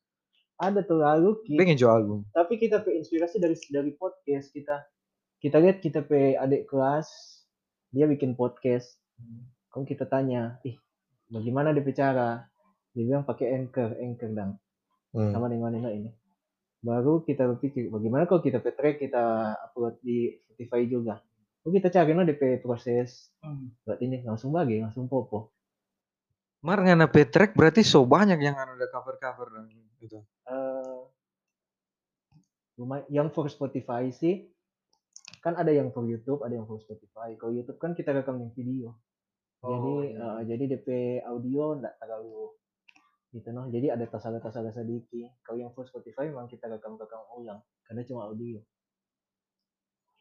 Ada 0.56 0.80
tuh 0.80 0.98
lagu 0.98 1.42
ki- 1.42 1.56
bikin 1.56 1.74
jo 1.74 1.88
album. 1.88 2.18
tapi 2.30 2.56
kita 2.56 2.78
pe 2.78 2.94
inspirasi 2.94 3.36
dari 3.36 3.54
dari 3.68 3.90
podcast 3.92 4.48
kita. 4.48 4.86
Kita 5.36 5.58
lihat 5.58 5.78
kita 5.78 6.00
pe 6.00 6.34
adik 6.34 6.66
kelas 6.66 7.10
dia 7.88 8.04
bikin 8.04 8.32
podcast. 8.32 8.98
Kalau 9.66 9.82
kita 9.82 10.04
tanya, 10.04 10.58
ih 10.62 10.78
bagaimana 11.26 11.70
dia 11.70 11.80
bicara? 11.80 12.46
Dia 12.90 13.04
bilang 13.04 13.22
pakai 13.22 13.50
anchor, 13.52 13.94
anchor 13.96 14.30
dan 14.30 14.54
Hmm. 15.10 15.30
sama 15.30 15.46
dengan 15.46 15.70
ini 15.72 15.90
ini. 15.96 16.10
Baru 16.80 17.22
kita 17.22 17.46
berpikir 17.48 17.86
bagaimana 17.86 18.24
kalau 18.24 18.38
kita 18.40 18.58
pe 18.58 18.70
track 18.70 18.98
kita 19.00 19.22
upload 19.64 19.98
di 20.00 20.34
Spotify 20.40 20.84
juga. 20.84 21.22
Oh 21.60 21.70
kita 21.70 21.88
cari 21.88 22.12
no 22.12 22.22
DP 22.22 22.60
proses 22.60 23.30
Hmm. 23.40 23.72
buat 23.80 23.96
ini 23.98 24.20
langsung 24.20 24.50
bagi 24.50 24.78
langsung 24.78 25.06
popo. 25.06 25.53
Mar 26.64 26.80
ngana 26.80 27.12
P 27.12 27.28
track 27.28 27.52
berarti 27.52 27.84
so 27.84 28.08
banyak 28.08 28.40
yang 28.40 28.56
anu 28.56 28.80
ada 28.80 28.88
cover-cover 28.88 29.52
dan 29.52 29.68
gitu. 30.00 30.24
eh 30.48 31.00
lumayan 32.80 33.04
yang 33.12 33.28
for 33.28 33.46
Spotify 33.52 34.08
sih 34.08 34.48
kan 35.44 35.60
ada 35.60 35.68
yang 35.68 35.92
for 35.92 36.08
YouTube, 36.08 36.40
ada 36.40 36.56
yang 36.56 36.64
for 36.64 36.80
Spotify. 36.80 37.36
Kalau 37.36 37.52
YouTube 37.52 37.76
kan 37.76 37.92
kita 37.92 38.16
rekam 38.16 38.40
yang 38.40 38.48
video. 38.56 38.96
jadi 39.60 40.16
eh, 40.16 40.40
jadi 40.48 40.64
DP 40.76 40.88
audio 41.28 41.76
enggak 41.76 42.00
terlalu 42.00 42.56
gitu 43.36 43.48
noh. 43.52 43.68
Jadi 43.68 43.92
ada 43.92 44.08
tasala-tasala 44.08 44.72
sedikit. 44.72 45.36
Kalau 45.44 45.60
yang 45.60 45.72
for 45.76 45.84
Spotify 45.84 46.32
memang 46.32 46.48
kita 46.48 46.64
rekam-rekam 46.64 47.20
ulang 47.36 47.60
karena 47.84 48.00
cuma 48.08 48.24
audio. 48.32 48.56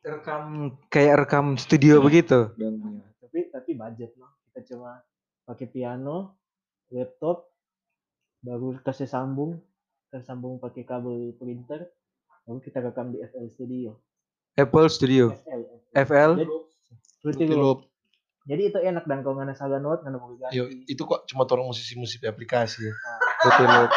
Rekam 0.04 0.76
kayak 0.92 1.24
rekam 1.24 1.56
studio 1.56 2.04
begitu. 2.04 2.52
Tapi 3.24 3.40
tapi 3.48 3.72
budget 3.80 4.12
noh. 4.20 4.28
Kita 4.52 4.76
cuma 4.76 5.00
pakai 5.44 5.68
piano, 5.68 6.40
laptop, 6.92 7.52
baru 8.44 8.80
kasih 8.84 9.08
sambung, 9.08 9.60
tersambung 10.12 10.60
pakai 10.60 10.84
kabel 10.88 11.36
printer, 11.36 11.92
baru 12.48 12.60
kita 12.60 12.84
rekam 12.84 13.12
di 13.12 13.20
FL 13.24 13.48
Studio. 13.52 13.90
Apple 14.54 14.90
Studio, 14.92 15.34
FL. 15.34 15.64
FL. 15.94 16.32
Jadi, 16.38 16.46
Fruity 17.24 17.48
Fruity 17.48 17.56
Loop. 17.56 17.64
Loop. 17.64 17.80
Jadi 18.44 18.62
itu 18.68 18.80
enak 18.84 19.08
dan 19.08 19.24
kalau 19.24 19.40
nggak 19.40 19.56
salah 19.56 19.80
note 19.80 20.04
nggak 20.04 20.20
mau 20.20 20.36
ganti. 20.36 20.60
Yo, 20.60 20.68
itu 20.68 21.08
kok 21.08 21.24
cuma 21.32 21.48
orang 21.48 21.72
musisi-musisi 21.72 22.28
aplikasi. 22.28 22.92
Fruity 23.40 23.66
Loop. 23.66 23.92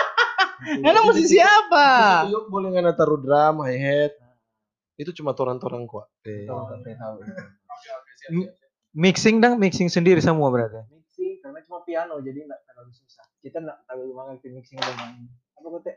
Ngana 0.56 1.04
musisi 1.04 1.36
apa? 1.36 1.88
Yuk 2.32 2.48
boleh 2.48 2.72
ngana 2.72 2.96
taruh 2.96 3.20
drum, 3.20 3.60
hi 3.68 3.76
hat. 3.76 4.16
Itu 4.96 5.12
cuma 5.12 5.36
toran-toran 5.36 5.84
kok. 5.84 6.08
Eh. 6.24 6.48
Nggak? 6.48 7.12
Mixing 8.96 9.44
dong, 9.44 9.60
mixing 9.60 9.92
sendiri 9.92 10.24
semua 10.24 10.48
berarti. 10.48 10.80
Cuma 11.76 11.84
piano 11.84 12.16
jadi 12.24 12.40
nggak 12.40 12.62
terlalu 12.64 12.88
susah. 12.88 13.20
Kita 13.36 13.60
nggak 13.60 13.84
terlalu 13.84 14.16
mengerti 14.16 14.48
mixing 14.48 14.80
dan 14.80 14.96
main. 14.96 15.28
Apa 15.60 15.68
kote? 15.68 15.92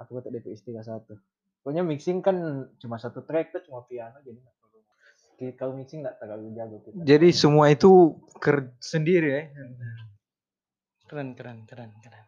Apa 0.00 0.08
kote 0.08 0.32
DP 0.32 0.48
istilah 0.48 0.80
satu. 0.80 1.12
Pokoknya 1.60 1.84
mixing 1.84 2.24
kan 2.24 2.40
cuma 2.80 2.96
satu 2.96 3.20
track 3.20 3.52
tuh 3.52 3.60
cuma 3.68 3.84
piano 3.84 4.16
jadi 4.24 4.32
nggak 4.32 4.54
terlalu. 4.56 4.78
Ki- 5.36 5.56
Kalau 5.60 5.76
mixing 5.76 6.00
nggak 6.00 6.16
terlalu 6.16 6.56
jago 6.56 6.80
kita. 6.80 7.04
Jadi 7.04 7.28
semua 7.36 7.68
itu 7.68 8.16
ker 8.40 8.72
sendiri 8.80 9.28
ya. 9.28 9.42
Keren 11.04 11.36
keren 11.36 11.68
keren 11.68 11.92
keren. 12.00 12.24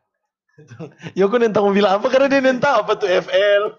Yo 1.19 1.33
kok 1.33 1.41
nentang 1.41 1.65
mau 1.65 1.73
bilang 1.73 1.97
apa 1.97 2.13
karena 2.13 2.29
dia 2.29 2.45
nentang 2.45 2.85
apa 2.85 2.93
tuh 2.93 3.09
FL. 3.09 3.73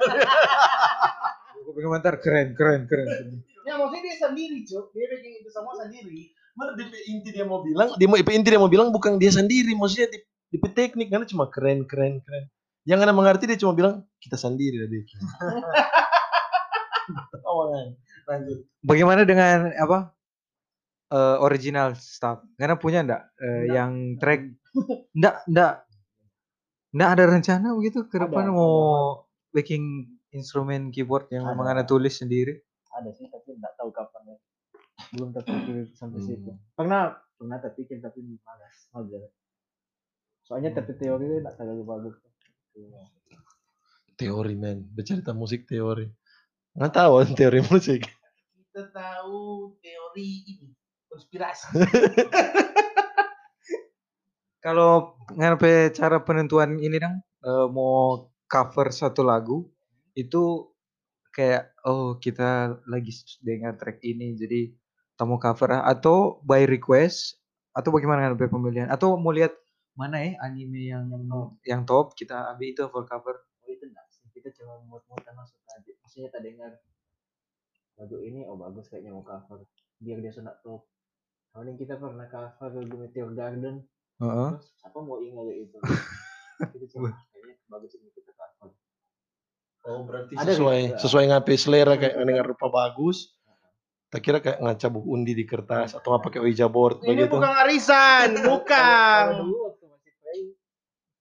Komentar 1.69 2.17
keren, 2.17 2.57
keren, 2.57 2.89
keren. 2.89 3.45
Ya 3.61 3.77
maksudnya 3.77 4.09
dia 4.09 4.17
sendiri 4.17 4.65
cuk. 4.65 4.89
Dia 4.89 5.05
bikin 5.05 5.31
itu 5.37 5.53
semua 5.53 5.77
sendiri. 5.77 6.33
Mana 6.55 6.71
DP 6.79 6.93
inti 7.11 7.29
dia 7.35 7.43
mau 7.43 7.59
bilang, 7.59 7.91
dia 7.99 8.07
mau 8.07 8.15
inti 8.15 8.47
dia 8.47 8.59
mau 8.59 8.71
bilang 8.71 8.89
bukan 8.95 9.19
dia 9.19 9.31
sendiri, 9.31 9.75
maksudnya 9.75 10.07
di 10.07 10.19
DP 10.55 10.71
teknik 10.71 11.11
karena 11.11 11.27
cuma 11.27 11.51
keren 11.51 11.83
keren 11.83 12.23
keren. 12.23 12.47
Yang 12.87 12.99
anda 13.03 13.13
mengerti 13.13 13.43
dia 13.49 13.59
cuma 13.59 13.75
bilang 13.75 14.07
kita 14.23 14.39
sendiri 14.39 14.87
tadi. 14.87 15.03
oh. 17.49 17.91
Lanjut. 18.25 18.65
Bagaimana 18.81 19.21
dengan 19.21 19.69
apa? 19.77 20.15
eh, 21.11 21.37
original 21.41 21.93
stuff. 21.97 22.41
Karena 22.57 22.75
punya 22.79 23.05
enggak 23.05 23.23
eh, 23.39 23.63
yang 23.71 24.17
track 24.17 24.41
enggak 25.15 25.35
enggak 25.47 25.73
enggak 26.95 27.09
ada 27.11 27.23
rencana 27.27 27.67
begitu 27.75 28.07
ke 28.07 28.17
depan 28.19 28.49
Ada, 28.49 28.55
mau 28.55 28.75
bikin 29.55 29.81
instrumen 30.35 30.91
keyboard 30.91 31.31
yang 31.31 31.47
memang 31.47 31.75
anda 31.75 31.85
tulis 31.87 32.19
sendiri? 32.19 32.59
Ada 32.95 33.11
sih 33.15 33.27
tapi 33.31 33.55
nggak 33.55 33.73
tahu 33.79 33.89
kapan 33.91 34.35
ya. 34.35 34.37
Belum 35.13 35.29
terpikir 35.29 35.91
sampai 35.93 36.19
Hmm. 36.19 36.27
situ. 36.27 36.51
Pernah 36.73 37.13
pernah 37.35 37.57
terpikir 37.59 37.99
tapi 37.99 38.23
malas. 38.23 38.75
Mager. 38.89 39.29
Soalnya 40.41 40.71
Hmm. 40.71 40.79
tapi 40.79 40.91
teori 40.95 41.25
nggak 41.41 41.55
terlalu 41.55 41.83
bagus. 41.83 42.15
Teori 44.15 44.55
men, 44.55 44.87
bercerita 44.95 45.35
musik 45.35 45.67
teori. 45.67 46.07
Nggak 46.73 46.93
tahu 46.95 47.13
teori 47.39 47.59
musik. 47.67 48.01
Kita 48.71 48.83
tahu 48.91 49.39
teori 49.79 50.27
ini 50.47 50.71
konspirasi. 51.07 51.67
Kalau 54.65 55.13
ngapain 55.29 55.93
cara 55.93 56.25
penentuan 56.25 56.81
ini 56.81 56.97
dong 56.97 57.21
eh, 57.45 57.67
mau 57.69 58.25
cover 58.49 58.89
satu 58.89 59.21
lagu 59.21 59.69
itu 60.17 60.73
kayak 61.29 61.75
oh 61.85 62.17
kita 62.17 62.79
lagi 62.89 63.13
dengar 63.45 63.77
track 63.77 64.01
ini 64.01 64.33
jadi 64.33 64.73
kita 65.15 65.23
mau 65.23 65.39
cover 65.39 65.71
ah, 65.71 65.87
atau 65.87 66.43
by 66.43 66.67
request 66.67 67.39
atau 67.71 67.87
bagaimana 67.95 68.27
kan 68.27 68.35
pemilihan 68.35 68.91
atau 68.91 69.15
mau 69.15 69.31
lihat 69.31 69.55
mana 69.95 70.19
ya 70.19 70.35
anime 70.43 70.91
yang 70.91 71.07
yang, 71.07 71.55
yang 71.63 71.81
top 71.87 72.19
kita 72.19 72.51
ambil 72.51 72.67
itu 72.67 72.83
for 72.91 73.07
cover? 73.07 73.47
Oh 73.63 73.71
itu 73.71 73.87
enggak 73.87 74.03
sih. 74.11 74.27
Kita 74.35 74.51
cuma 74.59 74.75
muat-muatan 74.83 75.31
masuk 75.39 75.55
aja. 75.71 75.87
Maksudnya 76.03 76.27
tak 76.35 76.43
dengar 76.43 76.71
lagu 77.95 78.19
ini 78.19 78.43
oh 78.43 78.59
bagus 78.59 78.91
kayaknya 78.91 79.15
mau 79.15 79.23
cover. 79.23 79.63
Biar 80.03 80.19
dia 80.19 80.35
sudah 80.35 80.51
top 80.59 80.83
Paling 81.55 81.79
kita 81.79 81.95
pernah 81.95 82.27
cover 82.27 82.83
lagu 82.83 82.95
Meteor 82.99 83.31
Garden. 83.31 83.87
Heeh. 84.19 84.49
terus 84.59 84.67
siapa 84.79 84.99
mau 84.99 85.19
ingat 85.23 85.47
itu 85.55 85.75
kita 86.75 86.85
cuma 86.95 87.11
"Ah, 87.11 87.19
kayaknya 87.31 87.55
bagus 87.71 87.91
ini 87.95 88.11
kita 88.11 88.31
cover. 88.35 88.75
Oh 89.87 90.03
berarti 90.03 90.35
Ada 90.35 90.51
sesuai 90.59 90.79
juga. 90.91 90.99
sesuai 90.99 91.23
ngapain 91.31 91.59
selera 91.59 91.93
kayak 91.95 92.19
mendengar 92.19 92.47
rupa 92.51 92.67
bagus. 92.67 93.34
Tak 94.05 94.21
kira 94.21 94.37
kayak 94.39 94.61
ngacabuk 94.61 95.03
undi 95.03 95.33
di 95.33 95.43
kertas 95.43 95.97
atau 95.97 96.15
nggak 96.15 96.23
pakai 96.29 96.39
Ouija 96.45 96.69
board 96.69 97.03
Ini 97.03 97.25
begitu. 97.25 97.33
bukan 97.35 97.51
arisan, 97.65 98.29
bukan. 98.45 99.31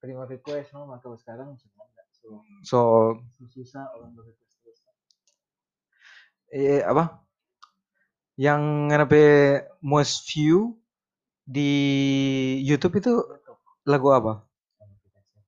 terima 0.04 0.28
request 0.28 0.76
no 0.76 0.84
maka 0.84 1.08
sekarang 1.16 1.56
sudah 1.56 1.80
enggak 1.80 2.06
so 2.12 2.28
so 2.60 2.80
susah 3.48 3.88
orang 3.96 4.12
berequest 4.12 4.60
terus 4.60 4.84
eh, 6.52 6.84
apa 6.84 7.24
yang 8.36 8.92
ngapain 8.92 9.64
most 9.80 10.28
view 10.28 10.76
di 11.40 11.72
YouTube 12.68 13.00
itu 13.00 13.16
lagu 13.88 14.12
apa? 14.12 14.44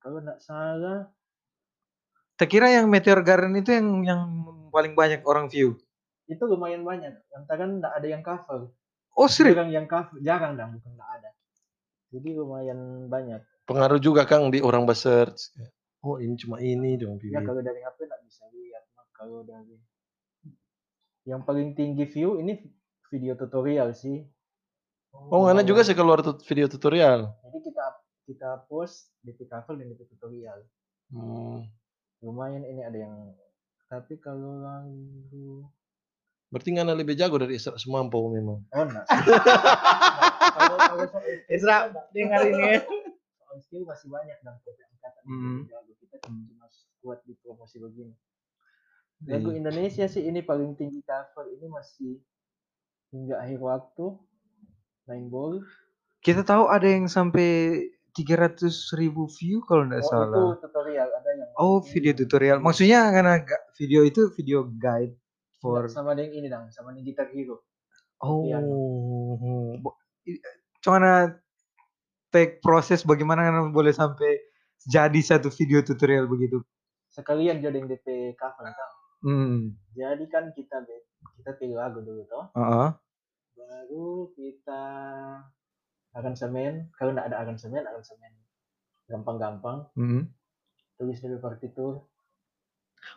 kalau 0.00 0.24
enggak 0.24 0.40
salah 0.40 1.12
Tak 2.36 2.52
kira 2.52 2.68
yang 2.68 2.88
Meteor 2.92 3.24
Garden 3.24 3.56
itu 3.56 3.72
yang 3.72 4.04
yang 4.04 4.20
paling 4.68 4.92
banyak 4.92 5.24
orang 5.24 5.48
view. 5.48 5.80
Itu 6.26 6.42
lumayan 6.42 6.82
banyak 6.82 7.14
lantaran 7.28 7.78
enggak 7.78 7.92
ada 7.92 8.06
yang 8.06 8.20
cover 8.20 8.70
Oh 9.12 9.26
serius? 9.26 9.54
jarang 9.54 9.70
yang 9.70 9.86
cover 9.86 10.16
jarang 10.20 10.54
dah 10.54 10.66
bukan 10.68 10.90
enggak 10.92 11.10
ada 11.14 11.30
jadi 12.08 12.28
lumayan 12.34 12.78
banyak 13.06 13.42
Pengaruh 13.64 13.98
juga 13.98 14.22
Kang 14.22 14.46
di 14.48 14.62
orang 14.62 14.86
search. 14.88 15.50
Oh 16.00 16.16
ini 16.16 16.34
cuma 16.36 16.58
ini 16.58 16.94
dong 16.94 17.18
ya 17.18 17.34
view. 17.34 17.42
kalau 17.44 17.58
dari 17.60 17.80
HP 17.80 17.98
enggak 18.00 18.22
bisa 18.22 18.46
lihat 18.48 18.84
kalau 19.10 19.42
dari 19.42 19.74
yang 21.24 21.42
paling 21.42 21.72
tinggi 21.72 22.06
view 22.06 22.38
ini 22.38 22.62
video 23.08 23.34
tutorial 23.34 23.90
sih 23.92 24.22
Oh 25.10 25.42
ngana 25.42 25.62
juga 25.62 25.80
sih 25.80 25.94
keluar 25.94 26.20
tut- 26.20 26.44
video 26.44 26.66
tutorial. 26.66 27.32
jadi 27.42 27.58
kita 27.60 27.84
kita 28.24 28.50
post 28.66 29.10
DP 29.20 29.46
cover 29.46 29.74
dan 29.74 29.88
DP 29.88 30.06
tutorial 30.08 30.62
Hmm. 31.06 31.62
lumayan 32.18 32.62
ini 32.62 32.82
ada 32.82 32.98
yang 32.98 33.14
tapi 33.84 34.14
kalau 34.16 34.58
lagu 34.58 35.66
Berarti 36.46 36.68
ngana 36.72 36.94
lebih 36.94 37.14
jago 37.14 37.36
dari 37.36 37.56
Isra 37.56 37.74
Semampo 37.74 38.22
memang. 38.28 38.62
oh 38.76 38.86
skill 40.78 41.08
Isra, 41.54 41.76
enggak. 41.90 42.04
dengar 42.12 42.40
ini 42.44 42.64
ya. 42.64 42.80
soal 43.36 43.58
skill 43.60 43.82
masih 43.84 44.08
banyak 44.08 44.38
dan 44.40 44.54
angkatan 44.54 45.22
Hmm. 45.26 45.66
yang 45.66 45.82
jago 45.82 45.92
kita 45.98 46.16
cuma 46.22 46.66
kuat 47.00 47.18
di 47.22 47.34
promosi 47.36 47.76
begini 47.78 48.14
lagu 49.24 49.48
Iya. 49.48 49.58
Indonesia 49.58 50.04
sih 50.06 50.22
ini 50.22 50.38
paling 50.40 50.74
tinggi 50.74 51.00
cover 51.00 51.48
ini 51.48 51.66
masih 51.66 52.20
hingga 53.10 53.38
akhir 53.38 53.58
waktu 53.58 54.06
main 55.04 55.26
ball 55.26 55.62
Kita 56.18 56.42
tahu 56.42 56.66
ada 56.66 56.84
yang 56.84 57.06
sampai 57.06 57.78
300 58.12 58.66
ribu 58.94 59.26
view 59.30 59.62
kalau 59.62 59.86
nggak 59.86 59.98
oh 59.98 60.04
itu 60.04 60.10
salah. 60.10 60.58
tutorial 60.58 61.08
ada 61.08 61.30
yang 61.32 61.48
Oh 61.54 61.78
video 61.80 62.12
tutorial. 62.12 62.58
Maksudnya 62.58 63.08
karena 63.08 63.34
video 63.74 64.00
itu 64.02 64.30
video 64.34 64.66
guide 64.66 65.14
for. 65.58 65.88
sama 65.88 66.12
yang 66.14 66.32
ini 66.32 66.46
dong 66.46 66.68
sama 66.70 66.92
yang 66.92 67.02
gitar 67.02 67.28
hero 67.30 67.60
Oh. 68.16 68.42
piano. 68.42 68.72
Cuman 70.80 71.36
take 72.30 72.60
proses 72.60 73.02
bagaimana 73.02 73.44
kan 73.44 73.70
boleh 73.70 73.92
sampai 73.92 74.40
jadi 74.82 75.20
satu 75.20 75.48
video 75.50 75.80
tutorial 75.80 76.24
begitu. 76.24 76.60
sekalian 77.06 77.60
jadi 77.60 77.80
DP 77.80 78.36
cover 78.36 78.68
kan 78.68 78.90
Hmm. 79.20 79.72
jadi 79.92 80.20
kan 80.28 80.52
kita 80.52 80.84
kita 81.34 81.56
pilih 81.56 81.80
lagu 81.80 82.04
dulu 82.04 82.28
toh 82.28 82.52
Heeh. 82.52 82.92
baru 83.56 84.08
kita 84.32 84.82
aransemen 86.12 86.92
kalau 86.92 87.16
nggak 87.16 87.32
ada 87.32 87.40
aransemen 87.40 87.80
aransemen 87.80 88.36
gampang-gampang 89.06 89.88
Hmm. 89.92 90.28
tulis 90.94 91.16
dari 91.18 91.36
partitur 91.36 92.04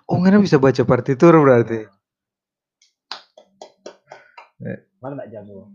Oh, 0.08 0.15
nggak 0.15 0.39
bisa 0.39 0.56
baca 0.56 0.84
partitur 0.86 1.34
berarti. 1.36 1.84
Malah 4.99 5.15
nggak 5.23 5.31
jago? 5.31 5.71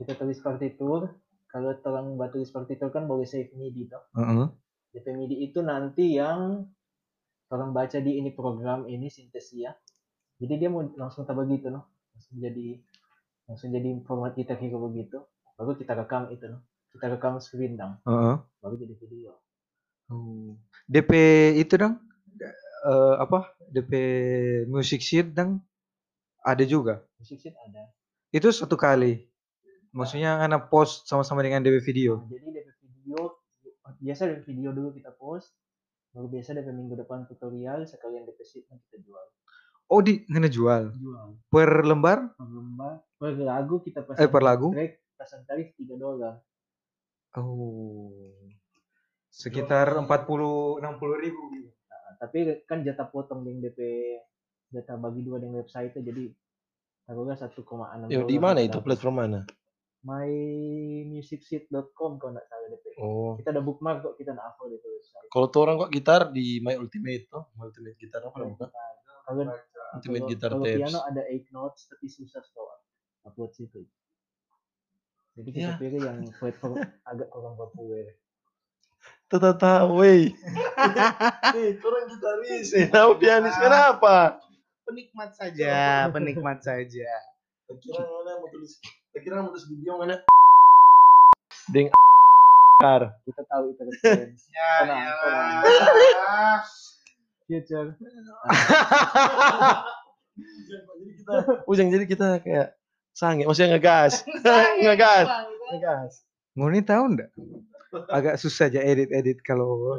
Kita 0.00 0.16
tulis 0.16 0.40
partitur. 0.40 1.12
Kalau 1.50 1.74
orang 1.74 2.14
buat 2.14 2.30
tulis 2.30 2.52
partitur 2.54 2.94
kan 2.94 3.10
boleh 3.10 3.26
save 3.26 3.50
MIDI 3.58 3.90
toh. 3.90 4.06
Heeh. 4.14 4.46
DP 4.94 5.06
MIDI 5.18 5.36
itu 5.50 5.58
nanti 5.62 6.14
yang 6.14 6.66
orang 7.50 7.70
baca 7.74 7.98
di 7.98 8.22
ini 8.22 8.30
program 8.30 8.86
ini 8.86 9.10
Synthesia 9.10 9.74
jadi 10.40 10.56
dia 10.56 10.68
mau 10.72 10.82
langsung 10.96 11.28
tak 11.28 11.36
begitu 11.36 11.68
noh. 11.68 11.84
Langsung 12.16 12.40
jadi 12.40 12.80
langsung 13.44 13.68
jadi 13.76 13.90
format 14.08 14.32
kita 14.32 14.56
hero 14.56 14.80
begitu 14.88 15.20
baru 15.60 15.76
kita 15.76 15.92
rekam 15.92 16.32
itu 16.32 16.48
noh. 16.48 16.64
Kita 16.90 17.06
rekam 17.12 17.38
screen 17.38 17.76
dong. 17.76 18.00
Heeh. 18.08 18.36
baru 18.64 18.74
jadi 18.80 18.94
video. 18.96 19.36
Oh. 20.10 20.56
DP 20.88 21.12
itu 21.60 21.76
dong? 21.76 22.00
Eh, 22.40 23.14
apa? 23.20 23.52
DP 23.70 23.92
music 24.66 25.04
sheet 25.04 25.30
dong 25.36 25.62
ada 26.42 26.64
juga. 26.64 27.04
sheet 27.20 27.52
ada 27.52 27.90
Itu 28.30 28.48
satu 28.48 28.74
kali. 28.74 29.26
Maksudnya 29.90 30.38
karena 30.38 30.58
post 30.60 31.04
sama-sama 31.04 31.40
dengan 31.40 31.60
DP 31.60 31.82
video. 31.82 32.12
Nah, 32.16 32.30
jadi 32.30 32.46
DP 32.52 32.68
video 32.80 33.20
biasa 33.98 34.22
DP 34.24 34.46
video 34.48 34.70
dulu 34.70 34.94
kita 34.94 35.10
post 35.12 35.50
baru 36.10 36.26
biasa 36.28 36.54
DP 36.54 36.70
minggu 36.70 36.94
depan 36.96 37.26
tutorial 37.26 37.82
sekalian 37.84 38.22
DP 38.22 38.38
sheetnya 38.40 38.78
kita 38.80 39.02
jual 39.02 39.24
Oh, 39.86 39.98
di 39.98 40.22
ngena 40.24 40.46
jual 40.46 40.94
jual 40.94 41.34
per 41.46 41.82
lembar? 41.82 42.30
per 42.30 42.46
lembar 42.46 42.94
per 43.12 43.34
lagu 43.34 43.82
kita 43.82 44.06
pasang 44.06 44.22
Eh, 44.22 44.30
per 44.30 44.42
lagu? 44.42 44.70
track 44.70 44.94
pasang 45.16 45.42
tarif 45.42 45.74
3 45.74 45.94
dolar 45.96 46.38
Oh. 47.30 48.30
Sekitar 49.28 49.94
40 49.96 50.06
60 50.78 50.82
ribu. 51.16 51.42
Nah, 51.86 52.18
tapi 52.18 52.38
kan 52.64 52.82
jatah 52.82 53.06
potong 53.06 53.42
yang 53.42 53.58
DP 53.60 53.78
jatah 54.70 54.96
bagi 54.96 55.20
dua 55.20 55.38
dengan 55.38 55.58
website 55.58 55.94
jadi 55.94 56.30
taruhlah 57.02 57.34
1,6 57.34 57.58
Yo, 58.06 58.22
dolar 58.22 58.24
di 58.24 58.36
mana 58.38 58.58
itu 58.62 58.78
platform 58.78 59.14
mana? 59.18 59.40
mymusicseat.com 60.00 62.16
kalau 62.16 62.32
nggak 62.32 62.46
salah 62.46 62.66
DP 62.70 62.84
Oh. 63.00 63.32
kita 63.36 63.50
ada 63.50 63.60
bookmark 63.60 64.00
kok 64.00 64.14
kita 64.14 64.30
nggak 64.32 64.46
hafal 64.46 64.66
DP 64.68 64.84
website 64.86 65.26
Kalau 65.28 65.46
tuh 65.46 65.60
orang 65.62 65.74
kok 65.78 65.90
gitar 65.90 66.28
di 66.28 66.58
My 66.58 66.74
Ultimate 66.74 67.22
tuh, 67.28 67.42
My 67.54 67.66
Ultimate 67.66 67.94
Gitar 67.96 68.20
apa 68.24 68.32
Kalau 68.32 68.46
bukan? 68.50 68.68
kalau 69.20 69.42
Ultimate 69.90 70.22
kalau 70.40 70.64
Tapes. 70.64 70.76
piano 70.76 70.98
ada 71.02 71.20
8 71.22 71.50
notes 71.50 71.80
tapi 71.86 72.06
susah 72.06 72.40
store 72.40 72.78
upload 73.22 73.52
situ 73.52 73.84
jadi 75.32 75.48
kita 75.48 75.62
Ya. 75.62 75.76
pilih 75.78 76.00
yang 76.00 76.18
platform 76.32 76.74
agak 77.10 77.28
kurang 77.28 77.54
populer 77.54 78.16
Tata 79.30 79.54
tahu, 79.54 80.02
weh. 80.02 80.34
Nih, 81.54 81.78
orang 81.78 82.04
gitaris, 82.10 82.66
eh, 82.74 82.84
tahu 82.84 83.16
pianis 83.16 83.54
kenapa? 83.56 84.36
Penikmat 84.90 85.30
saja, 85.38 86.10
penikmat 86.10 86.58
saja. 86.66 87.10
Kira 87.78 88.02
mana 88.02 88.42
mau 88.42 88.50
tulis, 88.50 88.74
kira 89.14 89.38
mau 89.38 89.54
tulis 89.54 89.70
video 89.70 90.02
mana? 90.02 90.18
Deng 91.70 91.94
kar. 92.82 93.14
kita 93.22 93.46
tahu 93.46 93.70
itu 93.70 93.86
referensi 93.86 94.50
Ya, 94.58 94.70
tenang. 94.82 95.06
future 97.46 97.94
jadi 100.74 101.12
kita, 101.14 101.34
ujang 101.70 101.88
jadi 101.94 102.04
kita 102.10 102.26
kayak 102.42 102.74
sange, 103.14 103.46
maksudnya 103.46 103.78
ngegas, 103.78 104.26
ngegas, 104.82 105.26
ngegas. 105.70 106.12
Ngoni 106.58 106.82
tahu 106.82 107.14
ndak? 107.14 107.30
Agak 108.10 108.42
susah 108.42 108.66
aja 108.66 108.82
edit-edit 108.82 109.38
kalau 109.46 109.98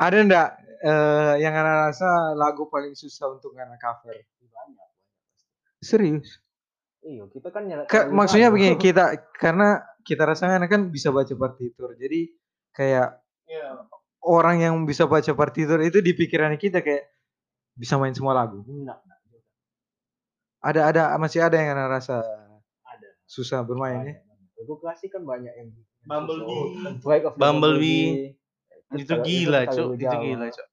ada 0.00 0.18
ndak 0.26 0.48
eh, 0.80 1.34
yang 1.40 1.52
anda 1.52 1.92
rasa 1.92 2.32
lagu 2.32 2.66
paling 2.72 2.96
susah 2.96 3.28
untuk 3.36 3.52
anda 3.56 3.76
cover? 3.76 4.16
banyak 4.16 4.88
Serius? 5.80 6.40
iya 7.00 7.24
kita 7.32 7.48
kan 7.48 7.64
nyala 7.64 7.88
Ka- 7.88 8.12
maksudnya 8.12 8.52
begini 8.52 8.76
kita 8.92 9.16
karena 9.40 9.80
kita 10.04 10.28
rasakan 10.28 10.68
kan 10.68 10.92
bisa 10.92 11.08
baca 11.08 11.32
partitur. 11.32 11.96
Jadi 11.96 12.32
kayak 12.76 13.20
orang 14.20 14.60
yang 14.60 14.74
bisa 14.84 15.08
baca 15.08 15.32
partitur 15.32 15.80
itu 15.80 16.04
di 16.04 16.12
pikiran 16.12 16.56
kita 16.60 16.84
kayak 16.84 17.08
bisa 17.72 17.96
main 17.96 18.12
semua 18.12 18.36
lagu. 18.36 18.60
Enggak, 18.68 19.00
enggak. 19.00 19.18
Ada 20.60 20.80
ada 20.92 21.02
masih 21.16 21.40
ada 21.40 21.56
yang 21.56 21.72
rasa 21.88 22.20
Ada. 22.84 23.08
susah 23.24 23.64
bermain 23.64 24.04
ya. 24.04 24.14
Lagu 24.60 24.76
klasik 24.76 25.16
kan 25.16 25.24
banyak 25.24 25.52
yang 25.56 25.72
Bumblebee. 26.00 27.00
Bumblebee. 27.04 27.36
Bumblebee. 27.36 28.08
Itu 28.96 29.14
gila, 29.20 29.68
Cok. 29.68 30.00
Itu 30.00 30.16
gila, 30.16 30.46
Cok. 30.48 30.68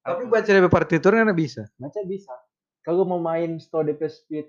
Tapi 0.00 0.24
baca 0.26 0.48
dari 0.48 0.70
partitur 0.72 1.12
kan 1.12 1.28
bisa. 1.36 1.68
Baca 1.76 2.00
bisa. 2.08 2.32
Kalau 2.80 3.04
mau 3.04 3.20
main 3.20 3.60
slow 3.60 3.84
DP 3.84 4.08
speed 4.08 4.48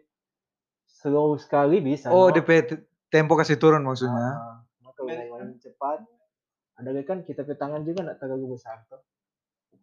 slow 0.87 1.35
sekali 1.35 1.83
bisa. 1.83 2.07
Oh, 2.07 2.31
no? 2.31 2.35
DP 2.35 2.49
te- 2.63 2.83
tempo 3.11 3.35
kasih 3.35 3.59
turun 3.59 3.83
maksudnya. 3.83 4.15
Ah, 4.15 4.63
nah, 4.63 4.91
kalau 4.95 5.11
mau 5.11 5.43
main 5.43 5.59
cepat 5.59 6.07
ada 6.81 6.97
kan 7.05 7.21
kita 7.21 7.45
ke 7.45 7.53
tangan 7.53 7.85
juga 7.85 8.01
nggak 8.07 8.19
terlalu 8.23 8.57
besar 8.57 8.81
tuh. 8.87 9.03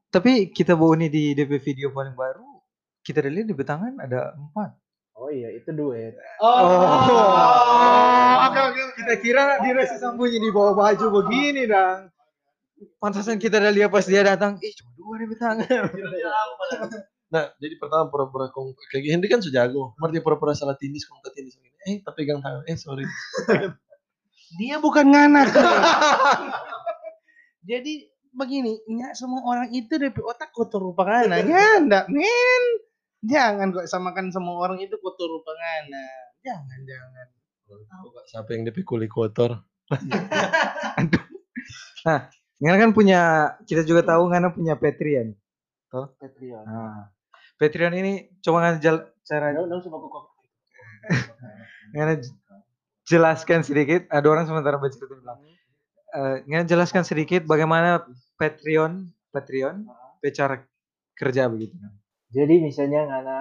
Tapi 0.08 0.48
kita 0.50 0.72
bawa 0.72 0.96
ini 0.96 1.12
di 1.12 1.36
DP 1.36 1.60
video 1.60 1.92
paling 1.92 2.16
baru, 2.16 2.64
kita 3.04 3.20
lihat 3.28 3.52
di 3.52 3.54
tangan 3.60 4.00
ada 4.00 4.32
empat. 4.34 4.72
Oh 5.18 5.28
iya 5.28 5.52
itu 5.52 5.68
duet. 5.74 6.16
Oke, 6.40 6.72
oke. 8.72 8.82
Kita 8.96 9.14
kira 9.20 9.60
dia 9.60 9.72
rasa 9.76 10.00
sambunyi 10.00 10.40
di 10.40 10.48
bawah 10.54 10.72
baju 10.78 11.22
begini 11.22 11.66
dong. 11.68 12.08
Pantasan 13.02 13.42
kita 13.42 13.58
udah 13.58 13.74
lihat 13.74 13.90
pas 13.90 14.06
dia 14.06 14.22
datang, 14.22 14.54
ih 14.62 14.70
cuma 14.78 14.94
dua 14.94 15.14
di 15.18 15.26
tangan. 15.34 15.66
Nah, 17.28 17.44
jadi 17.60 17.76
pertama 17.76 18.08
pura-pura 18.08 18.48
kong 18.48 18.72
kayak 18.88 19.04
gini 19.04 19.12
Henry 19.12 19.28
kan 19.28 19.44
sejago. 19.44 19.92
Kemarin 20.00 20.12
dia 20.16 20.24
pura-pura 20.24 20.56
salah 20.56 20.80
tindis 20.80 21.04
kong 21.04 21.20
ke 21.20 21.28
tindis. 21.36 21.60
Eh, 21.84 22.00
tapi 22.00 22.24
pegang 22.24 22.40
tangan. 22.40 22.64
Eh, 22.64 22.76
sorry. 22.80 23.04
Dia 24.56 24.80
bukan 24.80 25.12
nganak. 25.12 25.52
Jadi 27.68 28.08
begini, 28.32 28.80
nggak 28.80 29.12
semua 29.12 29.44
orang 29.44 29.68
itu 29.76 29.92
dari 30.00 30.08
otak 30.16 30.56
kotor 30.56 30.80
rupa 30.80 31.04
ngana. 31.04 31.44
Ya, 31.52 31.76
enggak, 31.76 32.08
men. 32.08 32.64
Jangan 33.18 33.74
kok 33.76 33.90
samakan 33.90 34.32
semua 34.32 34.64
orang 34.64 34.80
itu 34.80 34.96
kotor 34.96 35.28
rupa 35.28 35.52
ngana. 35.52 36.08
Jangan, 36.40 36.80
jangan. 36.88 37.26
Siapa 38.24 38.56
yang 38.56 38.64
DP 38.64 38.88
kulit 38.88 39.12
kotor? 39.12 39.60
Ngana 42.58 42.76
kan 42.78 42.90
punya, 42.90 43.20
kita 43.70 43.86
juga 43.86 44.02
tahu 44.02 44.30
Ngana 44.30 44.50
punya 44.50 44.74
Patreon. 44.74 45.34
Patreon. 46.18 46.64
Nah, 46.66 47.14
Patreon 47.56 47.94
ini 47.94 48.34
coba 48.42 48.66
Ngana 48.66 48.78
jel- 48.82 49.08
cara 49.22 49.54
kok. 49.54 50.24
Ngana 51.94 52.14
jelaskan 53.06 53.62
sedikit. 53.62 54.10
Ada 54.10 54.26
orang 54.26 54.44
sementara 54.50 54.76
baca 54.76 54.90
itu 54.90 55.06
bilang. 55.06 55.38
Eh, 56.08 56.36
Ngana 56.50 56.66
jelaskan 56.66 57.06
sedikit 57.06 57.46
bagaimana 57.46 58.02
Patreon, 58.36 59.06
Patreon, 59.30 59.86
cara 60.34 60.66
kerja 61.14 61.46
begitu. 61.46 61.74
Jadi 62.28 62.60
misalnya 62.60 63.08
ngana 63.08 63.38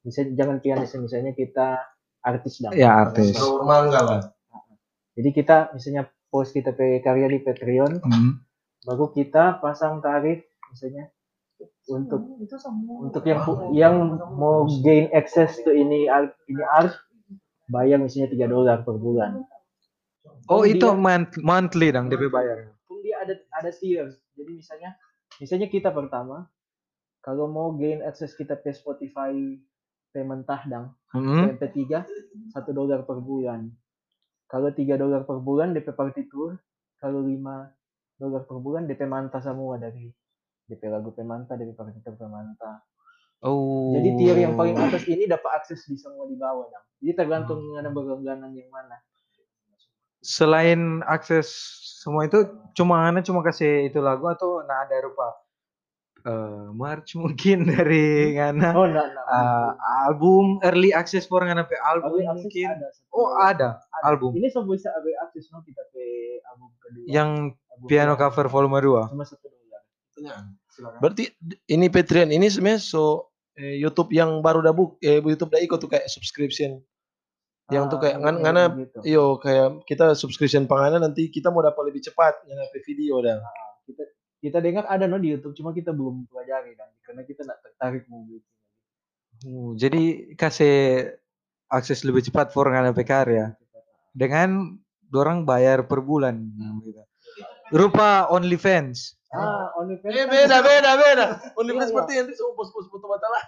misalnya 0.00 0.32
jangan 0.40 0.56
pianis 0.64 0.96
misalnya 0.96 1.32
kita 1.36 1.78
artis 2.24 2.64
dah. 2.64 2.72
Ya 2.72 2.90
artis. 2.94 3.36
Mangga 3.62 4.00
lah. 4.00 4.20
Jadi 5.16 5.28
kita 5.32 5.72
misalnya 5.76 6.08
post 6.28 6.52
kita 6.52 6.70
pe 6.70 7.00
karya 7.00 7.26
di 7.28 7.38
Patreon, 7.38 7.92
Hmm. 8.00 8.42
baru 8.82 9.08
kita 9.08 9.58
pasang 9.58 9.98
tarif 9.98 10.40
misalnya 10.68 11.10
untuk 11.86 12.20
untuk 13.00 13.22
yang 13.24 13.40
pu- 13.40 13.72
yang 13.72 13.94
mau 14.32 14.66
gain 14.76 15.08
access 15.10 15.56
ke 15.58 15.70
ini 15.70 16.04
art 16.06 16.34
ini 16.44 16.62
art 16.62 16.92
bayar 17.66 17.98
misalnya 17.98 18.28
3 18.28 18.46
dolar 18.46 18.76
per 18.80 18.96
bulan. 18.96 19.42
Oh 20.46 20.62
itu 20.62 20.86
month- 20.92 21.40
monthly 21.40 21.90
dong 21.90 22.06
DP 22.06 22.28
bayar. 22.28 22.74
Pun 22.84 23.00
dia 23.00 23.18
ada 23.18 23.34
ada 23.52 23.70
tier. 23.70 24.06
Jadi 24.32 24.52
misalnya 24.52 24.94
misalnya 25.36 25.66
kita 25.66 25.90
pertama 25.90 26.46
kalau 27.20 27.46
mau 27.46 27.72
gain 27.72 27.98
access 28.00 28.30
kita 28.32 28.54
ke 28.54 28.70
Spotify 28.70 29.34
payment 30.08 30.44
tahdang 30.44 30.94
Hmm. 31.08 31.50
MP3 31.50 32.04
1 32.48 32.70
dolar 32.70 33.02
per 33.02 33.18
bulan. 33.18 33.70
Kalau 34.46 34.70
3 34.70 34.94
dolar 34.94 35.26
per 35.26 35.42
bulan 35.42 35.74
DP 35.74 35.90
partitur, 35.94 36.54
kalau 37.02 37.22
5 37.22 38.22
dolar 38.22 38.42
per 38.46 38.56
bulan 38.62 38.86
DP 38.86 39.02
manta 39.04 39.42
semua 39.42 39.76
dari 39.76 40.08
DP 40.66 40.82
lagu 40.90 41.10
pemanta, 41.14 41.58
DP 41.58 41.74
partitur 41.74 42.14
pemanta. 42.14 42.82
Oh. 43.44 43.92
Jadi 43.92 44.08
tier 44.16 44.38
yang 44.40 44.56
paling 44.56 44.74
atas 44.80 45.04
ini 45.06 45.28
dapat 45.28 45.50
akses 45.60 45.84
di 45.84 45.98
semua 46.00 46.24
di 46.24 46.34
bawah 46.38 46.66
dong. 46.72 46.86
Jadi 47.04 47.12
tergantung 47.12 47.60
ada 47.76 47.92
berlangganan 47.92 48.54
yang 48.56 48.70
mana. 48.72 48.96
selain 50.26 51.06
akses 51.06 51.46
semua 52.02 52.26
itu 52.26 52.42
cuma 52.74 53.14
cuma 53.22 53.46
kasih 53.46 53.86
itu 53.86 54.02
lagu 54.02 54.26
atau 54.26 54.58
nah 54.66 54.82
ada 54.82 54.98
rupa 55.06 55.38
eh 56.26 56.66
merch 56.74 57.14
mungkin 57.14 57.58
dari 57.70 58.34
Ngana 58.34 58.74
Oh, 58.74 58.82
enggak, 58.82 59.06
enggak. 59.06 59.24
eh, 59.30 59.70
album 60.02 60.58
early 60.60 60.90
access 60.90 61.24
for 61.24 61.38
Ngana 61.40 61.62
pe 61.62 61.78
album 61.78 62.10
Early 62.12 62.26
mungkin. 62.26 62.66
ada. 62.68 62.88
Oh 63.10 63.28
ada 63.32 63.68
Ada. 63.78 64.04
album 64.04 64.34
Ini 64.34 64.50
semua 64.50 64.74
bisa 64.74 64.90
early 64.92 65.14
access 65.16 65.46
no 65.48 65.62
kita 65.62 65.82
ke 65.86 66.02
album 66.44 66.68
kedua. 66.76 67.04
yang 67.06 67.30
Album 67.54 67.86
piano 67.86 68.12
kedua. 68.12 68.22
cover 68.26 68.46
volume 68.48 68.78
2. 68.80 69.12
cuma 69.12 69.22
satu 69.22 69.46
dolar. 69.46 69.82
Silakan. 70.66 70.98
Berarti 70.98 71.24
ini 71.68 71.86
Patreon 71.86 72.28
ini 72.28 72.46
sebenarnya 72.46 72.82
so 72.82 73.30
eh, 73.54 73.78
YouTube 73.78 74.10
yang 74.10 74.40
baru 74.40 74.60
dah 74.60 74.72
buk 74.72 74.98
eh 75.00 75.18
YouTube 75.18 75.48
dah 75.48 75.60
ikut 75.60 75.78
tuh 75.78 75.88
kayak 75.88 76.04
subscription. 76.06 76.82
Yang 77.66 77.84
tuh 77.88 77.98
kayak 77.98 78.16
ngan 78.20 78.36
ngana 78.40 78.62
gitu. 78.78 78.98
iyo 79.02 79.24
kayak 79.38 79.82
kita 79.84 80.14
subscription 80.14 80.66
panganan 80.66 81.02
nanti 81.02 81.26
kita 81.28 81.50
mau 81.50 81.60
dapat 81.60 81.90
lebih 81.90 82.02
cepat 82.02 82.42
dapat 82.42 82.82
video 82.82 83.18
dah. 83.18 83.38
kita 83.82 84.02
kita 84.40 84.58
dengar 84.60 84.84
ada 84.86 85.08
no 85.08 85.16
di 85.16 85.32
YouTube 85.32 85.56
cuma 85.56 85.72
kita 85.72 85.90
belum 85.96 86.28
pelajari 86.28 86.76
kan 86.76 86.90
karena 87.02 87.22
kita 87.24 87.40
nggak 87.44 87.60
tertarik 87.64 88.04
mau 88.10 88.22
bikin. 88.26 88.54
Oh, 89.44 89.76
jadi 89.76 90.32
kasih 90.32 91.12
akses 91.68 92.06
lebih 92.08 92.24
cepat 92.24 92.54
for 92.56 92.72
Ngana 92.72 92.96
pe 92.96 93.04
karya 93.04 93.52
dengan 94.16 94.80
dorang 95.12 95.44
bayar 95.44 95.84
per 95.84 96.00
bulan 96.00 96.40
gitu. 96.80 97.02
Rupa 97.74 98.30
OnlyFans. 98.30 99.18
Ah, 99.34 99.74
OnlyFans. 99.76 100.14
Eh 100.14 100.24
kan 100.24 100.30
beda 100.30 100.56
beda 100.62 100.90
beda. 100.96 101.26
OnlyFans 101.58 101.90
Iya, 101.90 101.92
seperti 101.92 102.12
yang 102.16 102.26
semua 102.32 102.54
pos-pos 102.54 102.86
foto 102.88 103.06
mata 103.10 103.26
lah. 103.26 103.42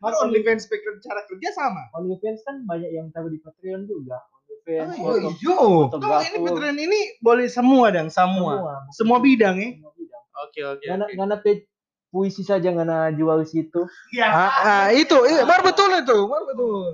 Kan 0.00 0.12
OnlyFans 0.26 0.64
speaker 0.64 0.96
cara 1.04 1.20
kerja 1.28 1.48
sama. 1.52 1.86
OnlyFans 1.94 2.40
kan 2.42 2.64
banyak 2.64 2.90
yang 2.96 3.12
taruh 3.12 3.28
di 3.30 3.38
Patreon 3.38 3.84
juga. 3.86 4.18
OnlyFans, 4.66 4.98
Oh, 4.98 5.14
foto, 5.14 5.30
iyo. 5.38 5.54
Tuh, 5.54 5.78
fotografer, 5.94 6.26
ini 6.26 6.38
Patreon 6.42 6.76
ini 6.82 7.00
boleh 7.22 7.46
semua 7.46 7.86
dong, 7.94 8.08
semua. 8.10 8.82
Semua 8.90 9.18
bidang 9.22 9.54
ya. 9.62 9.70
Semua 9.78 9.92
bidang. 9.94 10.24
Oke, 10.42 10.60
oke. 10.66 10.84
Ngana 10.90 11.04
ngana 11.14 11.36
pe 11.38 11.70
puisi 12.10 12.42
saja 12.42 12.68
ngana 12.74 13.14
jual 13.14 13.46
situ. 13.46 13.86
Ya. 14.10 14.26
Ah, 14.26 14.54
ah, 14.58 14.86
itu, 14.90 15.14
iya, 15.30 15.46
baru 15.46 15.70
betul 15.70 15.90
itu, 15.94 16.18
baru 16.26 16.44
betul. 16.50 16.86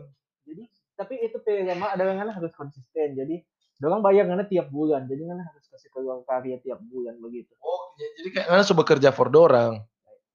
Jadi 0.45 0.63
tapi 0.93 1.15
itu 1.25 1.39
pe 1.41 1.65
lama 1.65 1.97
ada 1.97 2.03
ngana 2.05 2.33
harus 2.37 2.53
konsisten. 2.53 3.17
Jadi 3.17 3.41
Dorang 3.83 3.99
bayar 3.99 4.31
ngana 4.31 4.47
tiap 4.47 4.71
bulan, 4.71 5.11
jadi 5.11 5.27
ngana 5.27 5.43
harus 5.43 5.67
kasih 5.67 5.91
keluar 5.91 6.23
karya 6.23 6.55
tiap 6.63 6.79
bulan 6.87 7.19
begitu. 7.19 7.51
Oh, 7.59 7.91
jadi 7.99 8.31
kayak 8.31 8.47
ngana 8.55 8.63
sudah 8.63 8.79
bekerja 8.79 9.11
for 9.11 9.27
dorang. 9.27 9.83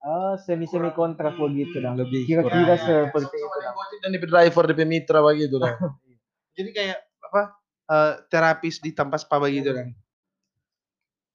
Ah, 0.04 0.36
semi 0.36 0.68
semi 0.68 0.92
kontrak 0.92 1.40
begitu 1.40 1.80
dah. 1.80 1.96
Lebih 1.96 2.28
Kira-kira 2.28 2.76
kurang. 2.76 3.08
seperti 3.08 3.36
itu 3.40 3.58
dah. 3.64 3.72
Dan 4.04 4.10
di 4.12 4.20
driver 4.20 4.64
di 4.68 4.84
mitra 4.84 5.24
begitu 5.24 5.64
dah. 5.64 5.80
Jadi 6.60 6.70
kayak 6.76 7.07
apa? 7.28 7.58
eh, 7.88 8.14
terapis 8.28 8.84
di 8.84 8.92
tempat 8.92 9.24
spa 9.24 9.40
begitu 9.40 9.72
kan. 9.72 9.88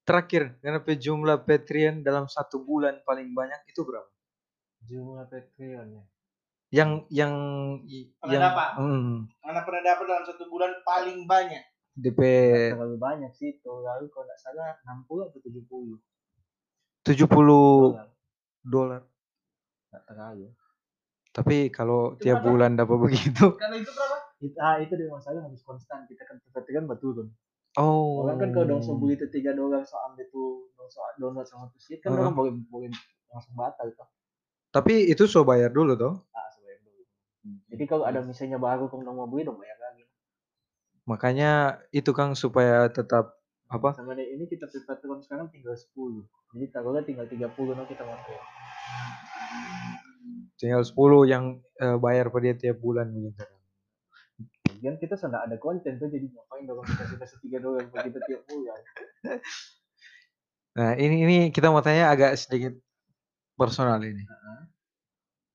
Terakhir, 0.02 0.58
karena 0.58 0.82
jumlah 0.82 1.46
Patreon 1.46 2.02
dalam 2.02 2.26
satu 2.26 2.66
bulan 2.66 3.00
paling 3.06 3.30
banyak 3.30 3.70
itu 3.70 3.86
berapa? 3.86 4.10
Jumlah 4.82 5.30
Patreon 5.30 5.88
ya. 5.94 6.04
Yang 6.72 6.90
yang 7.12 7.34
Pernah 8.18 8.32
yang 8.32 8.42
dapat? 8.48 8.68
hmm, 8.80 9.12
Mana 9.44 9.60
pernah 9.62 9.82
dapat 9.84 10.04
dalam 10.08 10.24
satu 10.24 10.44
bulan 10.48 10.72
paling 10.82 11.28
banyak? 11.28 11.62
DP 11.92 12.20
terlalu 12.72 12.96
banyak 12.96 13.32
sih 13.36 13.60
itu. 13.60 13.68
Lalu 13.68 14.08
kalau 14.08 14.24
nggak 14.24 14.40
salah 14.40 14.80
60 14.80 15.28
atau 15.28 15.40
70 15.44 16.00
70 17.04 17.28
dolar. 17.28 18.08
dolar. 18.64 19.02
Nggak 19.92 20.04
terlalu. 20.08 20.46
Tapi 21.32 21.56
kalau 21.68 22.16
tiap 22.16 22.40
berapa? 22.40 22.48
bulan 22.48 22.70
dapat 22.80 22.98
begitu. 23.04 23.46
Kalau 23.60 23.76
itu 23.76 23.92
berapa? 23.92 24.31
Itu, 24.42 24.58
ah, 24.58 24.82
itu 24.82 24.98
dia 24.98 25.06
masalah 25.06 25.46
harus 25.46 25.62
konstan. 25.62 26.02
Kita 26.10 26.26
kan 26.26 26.42
Patreon 26.50 26.90
betul 26.90 27.14
kan. 27.14 27.28
Oh. 27.80 28.26
Orang 28.26 28.36
kan 28.36 28.50
kalau 28.52 28.66
dong 28.68 28.82
so 28.84 28.92
beli 29.00 29.16
itu 29.16 29.24
3 29.32 29.56
dolar 29.56 29.80
so 29.88 29.96
ambil 30.04 30.28
tuh 30.28 30.68
dong 30.76 30.92
so 30.92 31.00
download 31.16 31.48
sama 31.48 31.72
tuh 31.72 31.80
shit 31.80 32.04
kan 32.04 32.12
orang 32.12 32.36
boleh 32.36 32.52
boleh 32.68 32.92
langsung 33.32 33.56
batal 33.56 33.88
itu. 33.88 34.04
Tapi 34.68 35.08
itu 35.08 35.24
so 35.24 35.40
bayar 35.40 35.72
dulu 35.72 35.96
toh. 35.96 36.20
Ah, 36.36 36.48
sebayar 36.52 36.80
dulu. 36.84 37.02
Jadi 37.72 37.84
kalau 37.88 38.04
ada 38.04 38.20
misalnya 38.20 38.60
baru 38.60 38.92
kamu 38.92 39.08
mau 39.08 39.24
beli 39.24 39.48
dong 39.48 39.56
bayar 39.56 39.78
lagi. 39.80 40.04
Makanya 41.08 41.80
itu 41.96 42.12
Kang 42.12 42.36
supaya 42.36 42.92
tetap 42.92 43.40
apa? 43.72 43.96
Sama 43.96 44.12
deh, 44.12 44.28
ini 44.28 44.44
kita 44.44 44.68
Patreon 44.68 45.24
sekarang 45.24 45.48
tinggal 45.48 45.72
10. 45.72 46.28
Jadi 46.52 46.66
taruhlah 46.68 47.00
tinggal 47.08 47.24
30 47.24 47.48
no 47.72 47.88
kita 47.88 48.04
pakai. 48.04 48.36
Tinggal 50.60 50.84
10 50.84 51.32
yang 51.32 51.56
eh, 51.80 51.96
bayar 51.96 52.28
per 52.28 52.40
dia 52.44 52.52
tiap 52.52 52.84
bulan 52.84 53.08
begitu. 53.08 53.40
Lagian 54.82 54.98
kita 54.98 55.14
sudah 55.14 55.46
ada 55.46 55.54
konten 55.62 55.94
tuh 55.94 56.10
jadi 56.10 56.26
ngapain 56.26 56.66
dong 56.66 56.82
kita 56.82 57.06
kasih 57.06 57.18
kasih 57.22 57.38
tiga 57.46 57.62
dolar 57.62 57.86
begitu 57.86 58.18
tiap 58.26 58.42
bulan. 58.50 58.80
Nah, 60.74 60.98
ini 60.98 61.16
ini 61.22 61.36
kita 61.54 61.70
mau 61.70 61.78
tanya 61.86 62.10
agak 62.10 62.34
sedikit 62.34 62.74
personal 63.54 64.02
ini. 64.02 64.26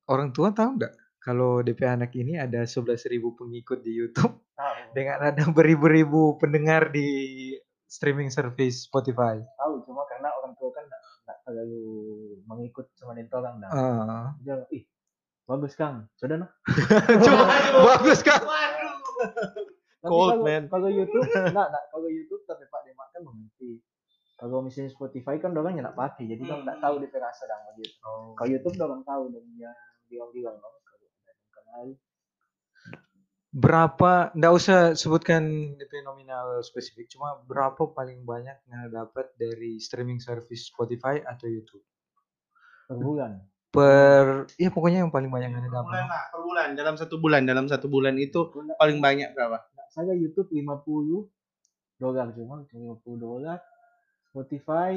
Orang 0.07 0.31
tua 0.31 0.55
tahu 0.55 0.79
nggak 0.79 0.95
kalau 1.19 1.59
DP 1.59 1.83
anak 1.83 2.15
ini 2.15 2.39
ada 2.39 2.63
11.000 2.63 3.03
pengikut 3.35 3.83
di 3.83 3.99
YouTube 3.99 4.39
Tahu. 4.55 4.95
dengan 4.95 5.19
ada 5.19 5.43
beribu-ribu 5.51 6.39
pendengar 6.39 6.87
di 6.95 7.51
streaming 7.83 8.31
service 8.31 8.87
Spotify. 8.87 9.43
Tahu 9.59 9.83
cuma 9.83 10.07
karena 10.07 10.31
orang 10.39 10.55
tua 10.55 10.71
kan 10.71 10.87
nggak 10.87 11.37
terlalu 11.43 11.83
mengikut 12.47 12.87
sama 12.95 13.11
orang 13.11 13.59
dah. 13.59 13.69
Ah. 13.75 14.27
Dia 14.39 14.63
ih 14.71 14.87
bagus 15.47 15.75
kang, 15.75 16.07
sudah 16.15 16.43
nah. 16.43 16.51
Cuma 17.27 17.43
bagus 17.95 18.19
kan? 18.23 18.39
Cold, 20.07 20.39
kalau, 20.39 20.45
man. 20.45 20.63
Kalau 20.69 20.89
YouTube, 20.93 21.25
enggak, 21.25 21.67
enggak. 21.73 21.85
Kalau 21.89 22.07
YouTube 22.07 22.43
tapi 22.45 22.63
Pak 22.69 22.81
Demak 22.85 23.07
kan 23.11 23.21
mengerti. 23.25 23.71
Kalau 24.37 24.61
misalnya 24.61 24.93
Spotify 24.93 25.41
kan 25.41 25.57
orang 25.57 25.81
nggak 25.81 25.97
pakai, 25.97 26.29
jadi 26.29 26.43
kan 26.45 26.61
nggak 26.61 26.77
tahu 26.77 27.01
dia 27.01 27.17
rasa 27.17 27.43
dan 27.49 27.59
begitu. 27.73 27.97
Kalau 28.37 28.49
YouTube 28.49 28.77
orang 28.77 29.01
tahu 29.01 29.23
dan 29.33 29.43
dia 29.57 29.71
bilang-bilang. 30.05 30.55
Kalau 30.61 30.77
ada 30.77 31.05
yang 31.25 31.39
kenal, 31.49 31.83
Berapa, 33.57 34.29
nggak 34.37 34.53
usah 34.53 34.79
sebutkan 34.93 35.73
DP 35.81 36.05
nominal 36.05 36.61
spesifik, 36.61 37.09
cuma 37.09 37.41
berapa 37.49 37.89
paling 37.89 38.21
banyak 38.21 38.53
yang 38.69 38.93
dapat 38.93 39.33
dari 39.33 39.81
streaming 39.81 40.21
service 40.21 40.69
Spotify 40.69 41.17
atau 41.25 41.49
YouTube? 41.49 41.81
per 42.87 42.95
bulan. 42.95 43.35
Per, 43.77 44.25
ya 44.55 44.69
pokoknya 44.69 44.99
yang 44.99 45.11
paling 45.11 45.29
banyak 45.29 45.49
yang 45.49 45.61
Per 45.61 45.69
bulan 45.69 45.85
dapat. 45.85 46.01
lah, 46.03 46.23
per 46.27 46.41
bulan 46.41 46.67
dalam 46.73 46.95
satu 46.95 47.15
bulan 47.15 47.41
dalam 47.43 47.65
satu 47.65 47.85
bulan 47.85 48.17
itu 48.17 48.39
nggak- 48.47 48.73
paling 48.75 48.97
banyak 48.97 49.29
berapa? 49.31 49.61
salah 49.87 50.13
YouTube 50.13 50.49
50 50.49 51.29
dolar 51.95 52.29
cuma 52.31 52.61
50 52.63 52.73
dolar. 53.17 53.57
Spotify 54.27 54.93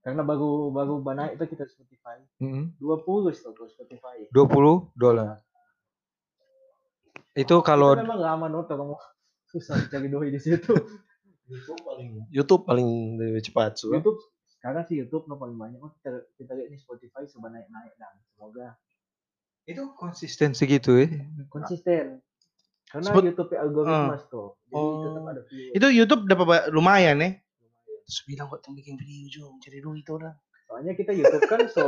karena 0.00 0.20
baru 0.20 0.68
baru 0.68 1.00
naik 1.02 1.38
itu 1.38 1.44
kita 1.50 1.64
Spotify 1.64 2.20
Mm-mm. 2.38 2.76
20 2.76 3.04
setahu 3.30 3.64
Spotify. 3.66 4.28
20 4.28 4.92
dolar. 4.94 5.40
Itu 7.32 7.60
kalau 7.60 7.92
Kita 7.92 8.04
memang 8.04 8.20
lama 8.20 8.46
nonton 8.48 8.74
kamu 8.74 8.94
susah 9.50 9.80
cari 9.88 10.08
doi 10.08 10.28
di 10.28 10.38
situ. 10.38 10.74
YouTube 11.44 11.80
paling 11.82 12.08
YouTube 12.28 12.62
paling 12.64 12.88
lebih 13.16 13.42
cepat 13.42 13.76
so. 13.76 13.88
YouTube 13.88 14.16
sekarang 14.64 14.88
sih 14.88 14.96
YouTube 14.96 15.28
no 15.28 15.36
paling 15.36 15.60
banyak. 15.60 15.76
Oh, 15.76 15.92
kita 15.92 16.08
kita 16.34 16.56
lihat 16.56 16.72
nih 16.72 16.80
Spotify 16.80 17.28
coba 17.28 17.52
naik 17.52 17.68
naik 17.68 17.92
dan 17.94 18.16
semoga 18.26 18.80
itu 19.64 19.92
konsisten 19.94 20.56
segitu 20.56 21.04
ya. 21.04 21.08
konsisten. 21.46 22.24
Karena 22.88 23.10
Spot- 23.10 23.26
YouTube 23.26 23.50
ya 23.50 23.60
algoritma 23.60 24.16
tuh. 24.24 24.56
Jadi 24.64 24.72
Oh. 24.74 25.04
tetap 25.04 25.24
ada 25.26 25.42
view. 25.44 25.68
Itu 25.68 25.86
YouTube 25.90 26.22
dapat 26.24 26.72
lumayan 26.72 27.16
ya. 27.18 27.30
Terus 28.04 28.18
bilang 28.24 28.48
kok 28.48 28.60
tuh 28.60 28.72
bikin 28.72 28.96
video 28.96 29.28
juga 29.28 29.52
cari 29.60 29.78
duit 29.80 30.06
orang. 30.08 30.36
Soalnya 30.64 30.92
kita 30.94 31.12
YouTube 31.12 31.44
kan 31.44 31.60
so 31.68 31.84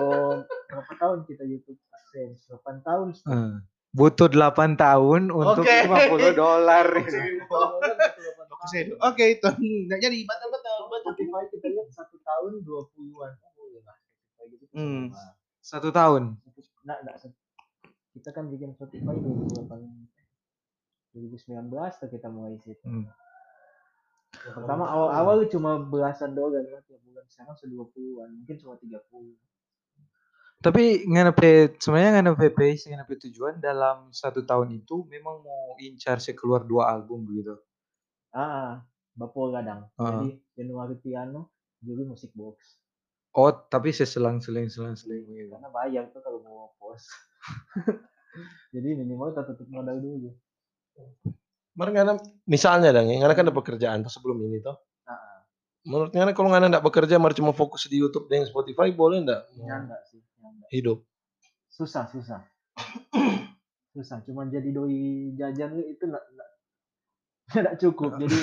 berapa 0.69 0.93
tahun 1.01 1.19
kita 1.25 1.45
YouTube 1.45 1.81
AdSense? 1.81 2.45
8 2.51 2.85
tahun. 2.85 3.07
Eh, 3.17 3.57
butuh 3.91 4.29
8 4.29 4.77
tahun 4.77 5.23
untuk 5.29 5.65
Oke. 5.65 5.77
50 5.89 6.33
dolar. 6.35 6.87
Oke, 8.59 8.79
oke 8.99 9.25
itu 9.31 9.47
nggak 9.87 10.01
jadi 10.03 10.19
batal 10.25 10.49
Spotify 10.89 11.43
kita 11.51 11.67
lihat 11.71 11.89
satu 11.93 12.17
tahun 12.23 12.63
20-an. 12.63 13.33
Oh, 13.59 13.67
ya 13.71 13.81
lah. 13.85 13.97
Gitu. 14.47 14.65
Hmm. 14.75 15.11
Satu 15.59 15.91
tahun. 15.91 16.39
Nah, 16.87 16.99
nah, 17.03 17.15
kita 18.15 18.31
kan 18.31 18.47
bikin 18.49 18.73
Spotify 18.73 19.19
2008 19.19 20.07
2019 21.17 21.73
tuh 21.73 22.09
kita 22.13 22.29
mulai 22.29 22.61
situ. 22.61 22.85
Hmm. 22.85 23.09
Pertama 24.37 24.85
awal-awal 24.85 25.49
cuma 25.49 25.81
belasan 25.81 26.37
dolar 26.37 26.61
kan 26.69 26.85
tiap 26.85 27.01
bulan. 27.09 27.25
Sekarang 27.33 27.57
sudah 27.57 27.89
20-an, 27.89 28.29
mungkin 28.37 28.57
cuma 28.61 28.77
30. 28.77 29.01
Tapi 30.61 31.05
nganepe 31.09 31.77
sebenarnya 31.81 32.21
nganepe 32.21 32.49
pace, 32.53 32.89
nganepe 32.89 33.17
tujuan 33.29 33.61
dalam 33.61 34.13
satu 34.13 34.45
tahun 34.45 34.77
itu 34.77 35.05
memang 35.09 35.45
mau 35.45 35.77
incar 35.81 36.21
sekeluar 36.21 36.65
dua 36.65 36.89
album 36.93 37.29
begitu. 37.29 37.57
Ah, 38.33 38.85
Bapo 39.17 39.49
kadang. 39.49 39.89
Ah. 39.97 40.21
Jadi 40.21 40.37
Januari 40.53 40.95
piano, 41.01 41.57
Juli 41.81 42.05
musik 42.05 42.31
box. 42.37 42.77
Oh, 43.33 43.53
tapi 43.53 43.93
seselang-seling 43.93 44.69
selang-seling 44.69 45.25
begitu. 45.29 45.53
Karena 45.53 45.69
bayar 45.73 46.09
tuh 46.13 46.21
kalau 46.25 46.41
mau 46.41 46.73
post. 46.77 47.09
Jadi 48.77 48.97
minimal 48.97 49.33
kita 49.33 49.49
tutup 49.49 49.69
modal 49.73 49.97
dulu. 50.01 50.33
Mar 51.77 51.93
ngana 51.93 52.17
misalnya 52.49 52.93
dong, 52.93 53.09
ngana 53.13 53.37
kan 53.37 53.45
ada 53.45 53.53
pekerjaan 53.53 54.01
tuh 54.05 54.13
sebelum 54.13 54.41
ini 54.49 54.65
tuh. 54.65 54.77
Ah, 55.05 55.45
Menurut 55.85 56.13
ngana 56.17 56.33
kalau 56.33 56.49
ngana 56.49 56.73
enggak 56.73 56.85
bekerja, 56.85 57.21
mar 57.21 57.37
cuma 57.37 57.53
fokus 57.53 57.85
di 57.89 58.01
YouTube 58.01 58.29
dan 58.33 58.49
Spotify 58.49 58.89
boleh 58.93 59.21
enggak 59.25 59.45
nyanda 59.61 60.01
sih, 60.09 60.21
nyanda. 60.41 60.65
hidup? 60.73 61.05
Susah, 61.69 62.09
susah. 62.09 62.41
susah, 63.97 64.25
cuma 64.25 64.49
jadi 64.49 64.73
doi 64.73 65.37
jajan 65.37 65.77
itu 65.77 66.05
enggak 66.09 66.25
enggak 67.55 67.63
enggak 67.63 67.77
cukup. 67.79 68.11
Jadi 68.19 68.37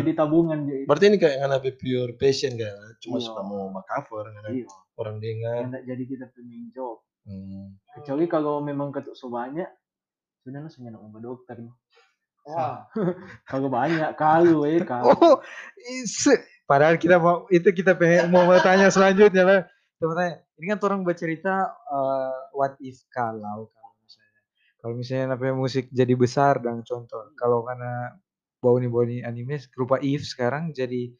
jadi 0.00 0.10
tabungan 0.16 0.58
jadi. 0.64 0.84
Berarti 0.88 1.04
ini 1.06 1.18
kayak 1.20 1.36
ngana 1.44 1.58
pure 1.60 2.12
passion 2.16 2.52
kan, 2.56 2.72
cuma 2.98 3.16
Iya. 3.20 3.26
suka 3.28 3.40
mau 3.42 3.68
cover 3.84 4.24
ngana 4.32 4.48
Iya, 4.52 4.66
orang 4.96 5.16
dengar. 5.20 5.60
enggak 5.68 5.84
jadi 5.84 6.02
kita 6.08 6.24
main 6.40 6.64
job. 6.72 6.96
Hmm. 7.26 7.76
Kecuali 7.92 8.24
kalau 8.26 8.62
memang 8.62 8.88
ketuk 8.90 9.12
so 9.12 9.28
banyak, 9.28 9.66
sudah 10.40 10.62
nyenak 10.62 10.72
sama 11.02 11.18
dokter. 11.18 11.56
Wah. 12.46 12.86
Kalau 13.44 13.68
banyak, 13.82 14.14
kalau 14.14 14.62
eh 14.64 14.78
kalau. 14.88 15.10
Oh, 15.12 15.36
is- 15.82 16.38
padahal 16.64 16.96
kita 16.96 17.18
mau 17.18 17.44
itu 17.48 17.66
kita 17.70 17.92
pengen 17.92 18.30
mau 18.30 18.46
bertanya 18.46 18.88
selanjutnya 18.88 19.42
lah. 19.42 19.60
Mau 19.98 20.12
tanya, 20.12 20.44
ini 20.56 20.64
kan 20.70 20.78
orang 20.80 21.02
bercerita 21.02 21.54
eh, 21.72 22.36
what 22.52 22.76
if 22.78 23.00
kalau 23.10 23.66
kalau 23.68 23.92
misalnya 23.98 24.40
kalau 24.78 24.94
misalnya 24.94 25.26
namanya 25.34 25.54
musik 25.56 25.88
jadi 25.90 26.14
besar 26.14 26.60
dan 26.60 26.80
contoh 26.80 27.32
kalau 27.34 27.64
karena 27.64 28.14
bau 28.66 28.76
nih 28.76 28.90
bau 28.90 29.06
nih 29.06 29.22
anime 29.22 29.62
berupa 29.70 30.02
if 30.02 30.26
sekarang 30.26 30.74
jadi 30.74 31.14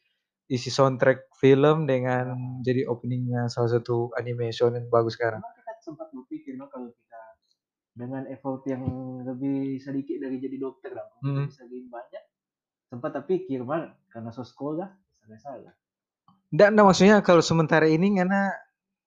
isi 0.47 0.67
soundtrack 0.67 1.31
film 1.39 1.87
dengan 1.87 2.35
jadi 2.59 2.83
openingnya 2.83 3.47
salah 3.47 3.71
satu 3.71 4.11
anime 4.15 4.51
shonen 4.51 4.87
bagus 4.87 5.15
sekarang. 5.15 5.39
Kita 5.39 5.73
sempat 5.81 6.11
berpikir 6.11 6.55
no, 6.55 6.67
kalau 6.67 6.91
kita 6.91 7.21
dengan 7.95 8.27
effort 8.27 8.63
yang 8.63 8.83
lebih 9.23 9.79
sedikit 9.79 10.19
dari 10.19 10.37
jadi 10.37 10.55
dokter 10.57 10.91
lah, 10.91 11.07
Hmm. 11.19 11.47
bisa 11.47 11.63
gain 11.63 11.87
banyak. 11.87 12.23
Sempat 12.87 13.11
tapi 13.15 13.43
pikir 13.43 13.63
mal 13.63 13.91
karena 14.07 14.29
so 14.29 14.43
sekolah, 14.43 14.87
salah 15.19 15.39
salah. 15.39 15.73
Nggak, 16.47 16.67
nggak, 16.71 16.85
maksudnya 16.85 17.15
kalau 17.19 17.43
sementara 17.43 17.83
ini 17.83 18.15
karena 18.15 18.47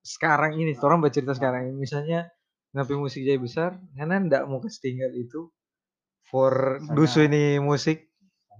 sekarang 0.00 0.56
ini, 0.56 0.76
orang 0.76 1.00
bercerita 1.00 1.32
sekarang 1.32 1.72
ini, 1.72 1.76
misalnya 1.78 2.28
ngapain 2.72 3.00
musik 3.00 3.24
jadi 3.24 3.40
besar, 3.40 3.80
karena 3.94 4.20
nggak 4.20 4.42
mau 4.44 4.60
kasih 4.60 4.80
tinggal 4.82 5.08
itu 5.14 5.48
for 6.28 6.52
Misalnya- 6.76 6.94
dusu 6.94 7.18
ini 7.24 7.44
musik. 7.56 8.09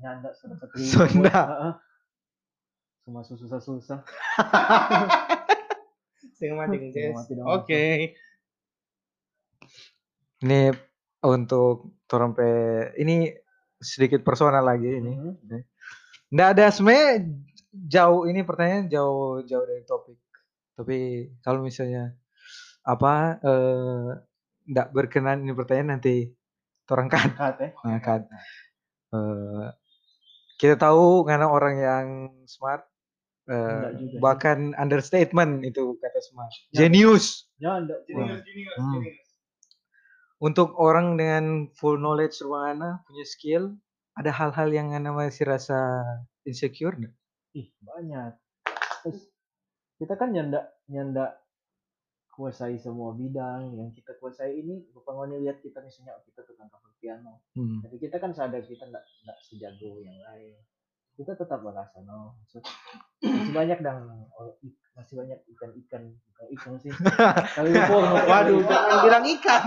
Hanya 0.01 0.17
anda 0.17 0.31
sudah 0.33 0.57
satu 0.57 0.75
Sudah. 0.81 1.77
Cuma 3.05 3.21
susah-susah. 3.21 4.01
Setengah 6.41 6.57
mati 6.57 6.89
guys. 6.89 7.21
Oke. 7.45 8.17
Ini 10.41 10.73
untuk 11.21 12.01
orang 12.09 12.33
pe 12.33 12.49
ini 12.97 13.29
sedikit 13.77 14.25
personal 14.25 14.65
lagi 14.65 14.89
ini. 14.89 15.21
Mhm. 15.21 15.61
Nggak 16.33 16.49
ada 16.57 16.73
sebenarnya 16.73 17.29
jauh 17.77 18.25
ini 18.25 18.41
pertanyaan 18.41 18.89
jauh 18.89 19.45
jauh 19.45 19.69
dari 19.69 19.85
topik. 19.85 20.17
Tapi 20.81 21.29
kalau 21.45 21.61
misalnya 21.61 22.17
apa 22.89 23.37
eh 23.45 24.09
nggak 24.65 24.97
berkenan 24.97 25.45
ini 25.45 25.53
pertanyaan 25.53 26.01
nanti 26.01 26.25
orang 26.89 27.13
kan 27.13 27.37
eh. 27.61 27.77
ngangkat. 27.85 28.33
Eh, 29.13 29.69
kita 30.61 30.77
tahu 30.77 31.25
karena 31.25 31.49
orang 31.49 31.75
yang 31.81 32.07
smart 32.45 32.85
eh, 33.49 33.57
Enggak 33.57 33.93
juga 33.97 34.13
sih. 34.13 34.21
bahkan 34.21 34.59
understatement 34.77 35.65
itu 35.65 35.97
kata 35.97 36.21
smart. 36.21 36.53
Ya. 36.71 36.85
Genius. 36.87 37.49
Ya, 37.57 37.81
anda. 37.81 37.97
Junior, 38.05 38.45
junior, 38.45 38.75
Hmm. 38.77 39.03
Untuk 40.41 40.73
orang 40.77 41.17
dengan 41.21 41.69
full 41.77 41.97
knowledge 41.97 42.41
ruangan 42.41 43.01
punya 43.05 43.25
skill, 43.25 43.77
ada 44.17 44.33
hal-hal 44.33 44.69
yang 44.73 44.93
Anda 44.93 45.13
masih 45.13 45.49
rasa 45.49 46.05
insecure 46.45 46.97
nggak? 46.97 47.15
Ih, 47.57 47.69
banyak. 47.81 48.33
Terus 49.05 49.21
kita 49.97 50.17
kan 50.17 50.33
nyanda 50.33 50.69
nyanda 50.89 51.40
kuasai 52.31 52.79
semua 52.79 53.13
bidang 53.13 53.75
yang 53.75 53.91
kita 53.91 54.17
kuasai 54.17 54.57
ini 54.57 54.87
bukan 54.91 55.15
hanya 55.21 55.37
lihat 55.39 55.59
kita 55.61 55.83
misalnya 55.83 56.15
kita 56.25 56.41
tukang 56.43 56.71
cover 56.71 56.95
piano 56.97 57.43
Hmm. 57.53 57.83
tapi 57.83 57.97
kita 57.99 58.17
kan 58.17 58.31
sadar 58.31 58.63
kita 58.63 58.87
nggak 58.87 59.05
nggak 59.05 59.39
sejago 59.43 60.01
yang 60.01 60.17
lain 60.23 60.57
kita 61.15 61.37
tetap 61.37 61.61
merasa 61.61 62.01
no 62.01 62.39
maksud 62.41 62.63
masih 63.21 63.53
banyak 63.53 63.79
dan 63.85 64.09
oh, 64.33 64.57
masih 64.97 65.15
banyak 65.17 65.39
ikan 65.53 65.71
ikan 65.85 66.03
bukan 66.33 66.47
ikan 66.57 66.73
sih 66.81 66.93
kali 67.59 67.71
Waduh, 67.77 68.59
jangan 68.65 68.99
bilang 69.05 69.25
ikan. 69.29 69.63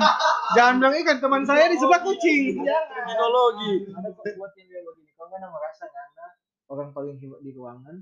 Jangan 0.54 0.74
bilang 0.82 0.96
ikan 0.98 1.18
teman 1.22 1.44
saya 1.44 1.70
di 1.70 1.78
sebelah 1.78 2.02
kucing. 2.02 2.58
Jangan. 2.58 2.86
Kriminologi. 2.90 3.72
ada 3.94 4.10
kok 4.10 4.24
buat 4.34 4.52
yang 4.58 4.68
bilang 4.68 4.86
begini 4.90 5.12
kalau 5.14 5.28
nggak 5.30 5.52
merasa 5.52 5.84
karena 5.86 6.26
orang 6.70 6.90
paling 6.92 7.16
hebat 7.18 7.42
di 7.42 7.52
ruangan 7.54 7.96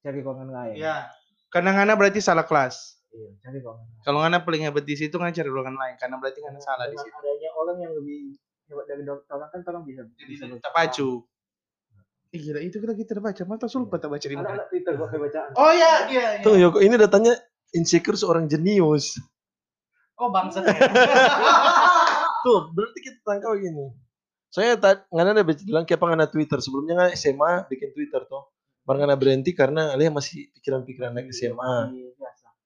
cari 0.00 0.18
ruangan 0.22 0.48
lain 0.50 0.76
Ya. 0.78 0.96
Karena 1.50 1.70
ngana 1.72 1.94
berarti 1.94 2.18
salah 2.18 2.42
kelas. 2.42 2.98
Iya 3.16 3.30
cari 3.40 3.58
ruangan 3.64 3.86
Kalau 4.04 4.18
ngana 4.20 4.44
paling 4.44 4.62
hebat 4.68 4.84
di 4.84 4.94
situ 4.94 5.16
ngana 5.16 5.32
cari 5.32 5.48
ruangan 5.48 5.76
lain 5.76 5.94
karena 5.96 6.16
berarti 6.20 6.38
ngana 6.44 6.60
salah 6.60 6.86
di 6.92 6.96
situ. 7.00 7.16
adanya 7.16 7.50
orang 7.56 7.76
yang 7.80 7.92
lebih 7.96 8.36
hebat 8.68 8.84
dari 8.84 9.02
dokter 9.08 9.32
orang 9.32 9.48
kan 9.48 9.60
orang 9.72 9.82
bisa 9.88 10.02
bisa 10.28 10.44
Kita 10.44 10.70
pacu. 10.70 11.24
Ih, 12.34 12.40
gila 12.42 12.60
itu 12.60 12.76
kita 12.82 12.92
kita 12.92 13.22
baca 13.22 13.42
mata 13.48 13.66
sulpa 13.70 13.96
tak 13.96 14.10
baca 14.12 14.26
di 14.26 14.36
mana. 14.36 14.66
Twitter 14.68 14.92
kok 14.98 15.08
bacaan 15.08 15.50
Oh 15.56 15.70
iya, 15.72 16.10
iya, 16.12 16.26
iya. 16.36 16.44
Tuh 16.44 16.58
Yoko 16.58 16.82
ini 16.84 16.98
datanya 16.98 17.32
insecure 17.72 18.18
seorang 18.18 18.50
jenius. 18.50 19.16
Oh 20.18 20.28
bangsa. 20.28 20.60
Tuh 22.44 22.60
berarti 22.74 22.98
kita 23.00 23.18
tangkap 23.24 23.56
begini. 23.56 23.94
Saya 24.50 24.74
tak 24.80 25.04
nggak 25.12 25.24
ada 25.36 25.42
bilang 25.44 25.84
kayak 25.84 26.00
ngana 26.00 26.26
Twitter 26.32 26.58
sebelumnya 26.64 26.94
nggak 26.96 27.12
SMA 27.14 27.52
bikin 27.68 27.90
Twitter 27.92 28.24
tuh. 28.24 28.48
Baru 28.86 29.02
ngana 29.02 29.18
berhenti 29.18 29.50
karena 29.52 29.92
alih 29.92 30.08
masih 30.14 30.48
pikiran-pikiran 30.56 31.12
anak 31.12 31.30
SMA. 31.34 31.90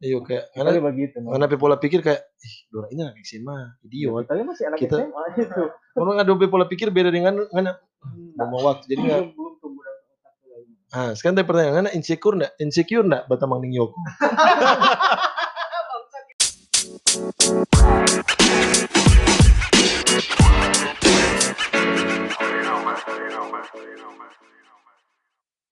Iya 0.00 0.16
kayak 0.24 0.44
karena 0.56 0.80
begitu. 0.80 1.16
Karena 1.20 1.46
pola 1.60 1.76
pikir 1.76 2.00
kayak 2.00 2.24
ih 2.40 2.54
Dora 2.72 2.88
ini 2.88 3.04
anak 3.04 3.20
SMA, 3.20 3.84
idiot. 3.84 4.24
Iya, 4.24 4.28
tapi 4.32 4.40
masih 4.48 4.64
anak 4.72 4.78
kita, 4.80 4.96
SMA 4.96 5.24
itu. 5.36 5.64
Orang 5.92 6.16
ada 6.16 6.32
pola 6.48 6.64
pikir 6.64 6.88
beda 6.88 7.12
dengan 7.12 7.36
kan 7.52 7.68
nah. 7.68 7.76
mau 8.48 8.64
waktu 8.64 8.88
jadi 8.88 9.00
enggak 9.04 9.36
Ah, 10.90 11.14
sekarang 11.14 11.38
tadi 11.38 11.68
anak 11.68 11.92
insecure 11.92 12.34
enggak? 12.34 12.56
Insecure 12.58 13.04
enggak 13.04 13.28
Batamang 13.28 13.60
Ning 13.60 13.76
Yoko? 13.76 13.94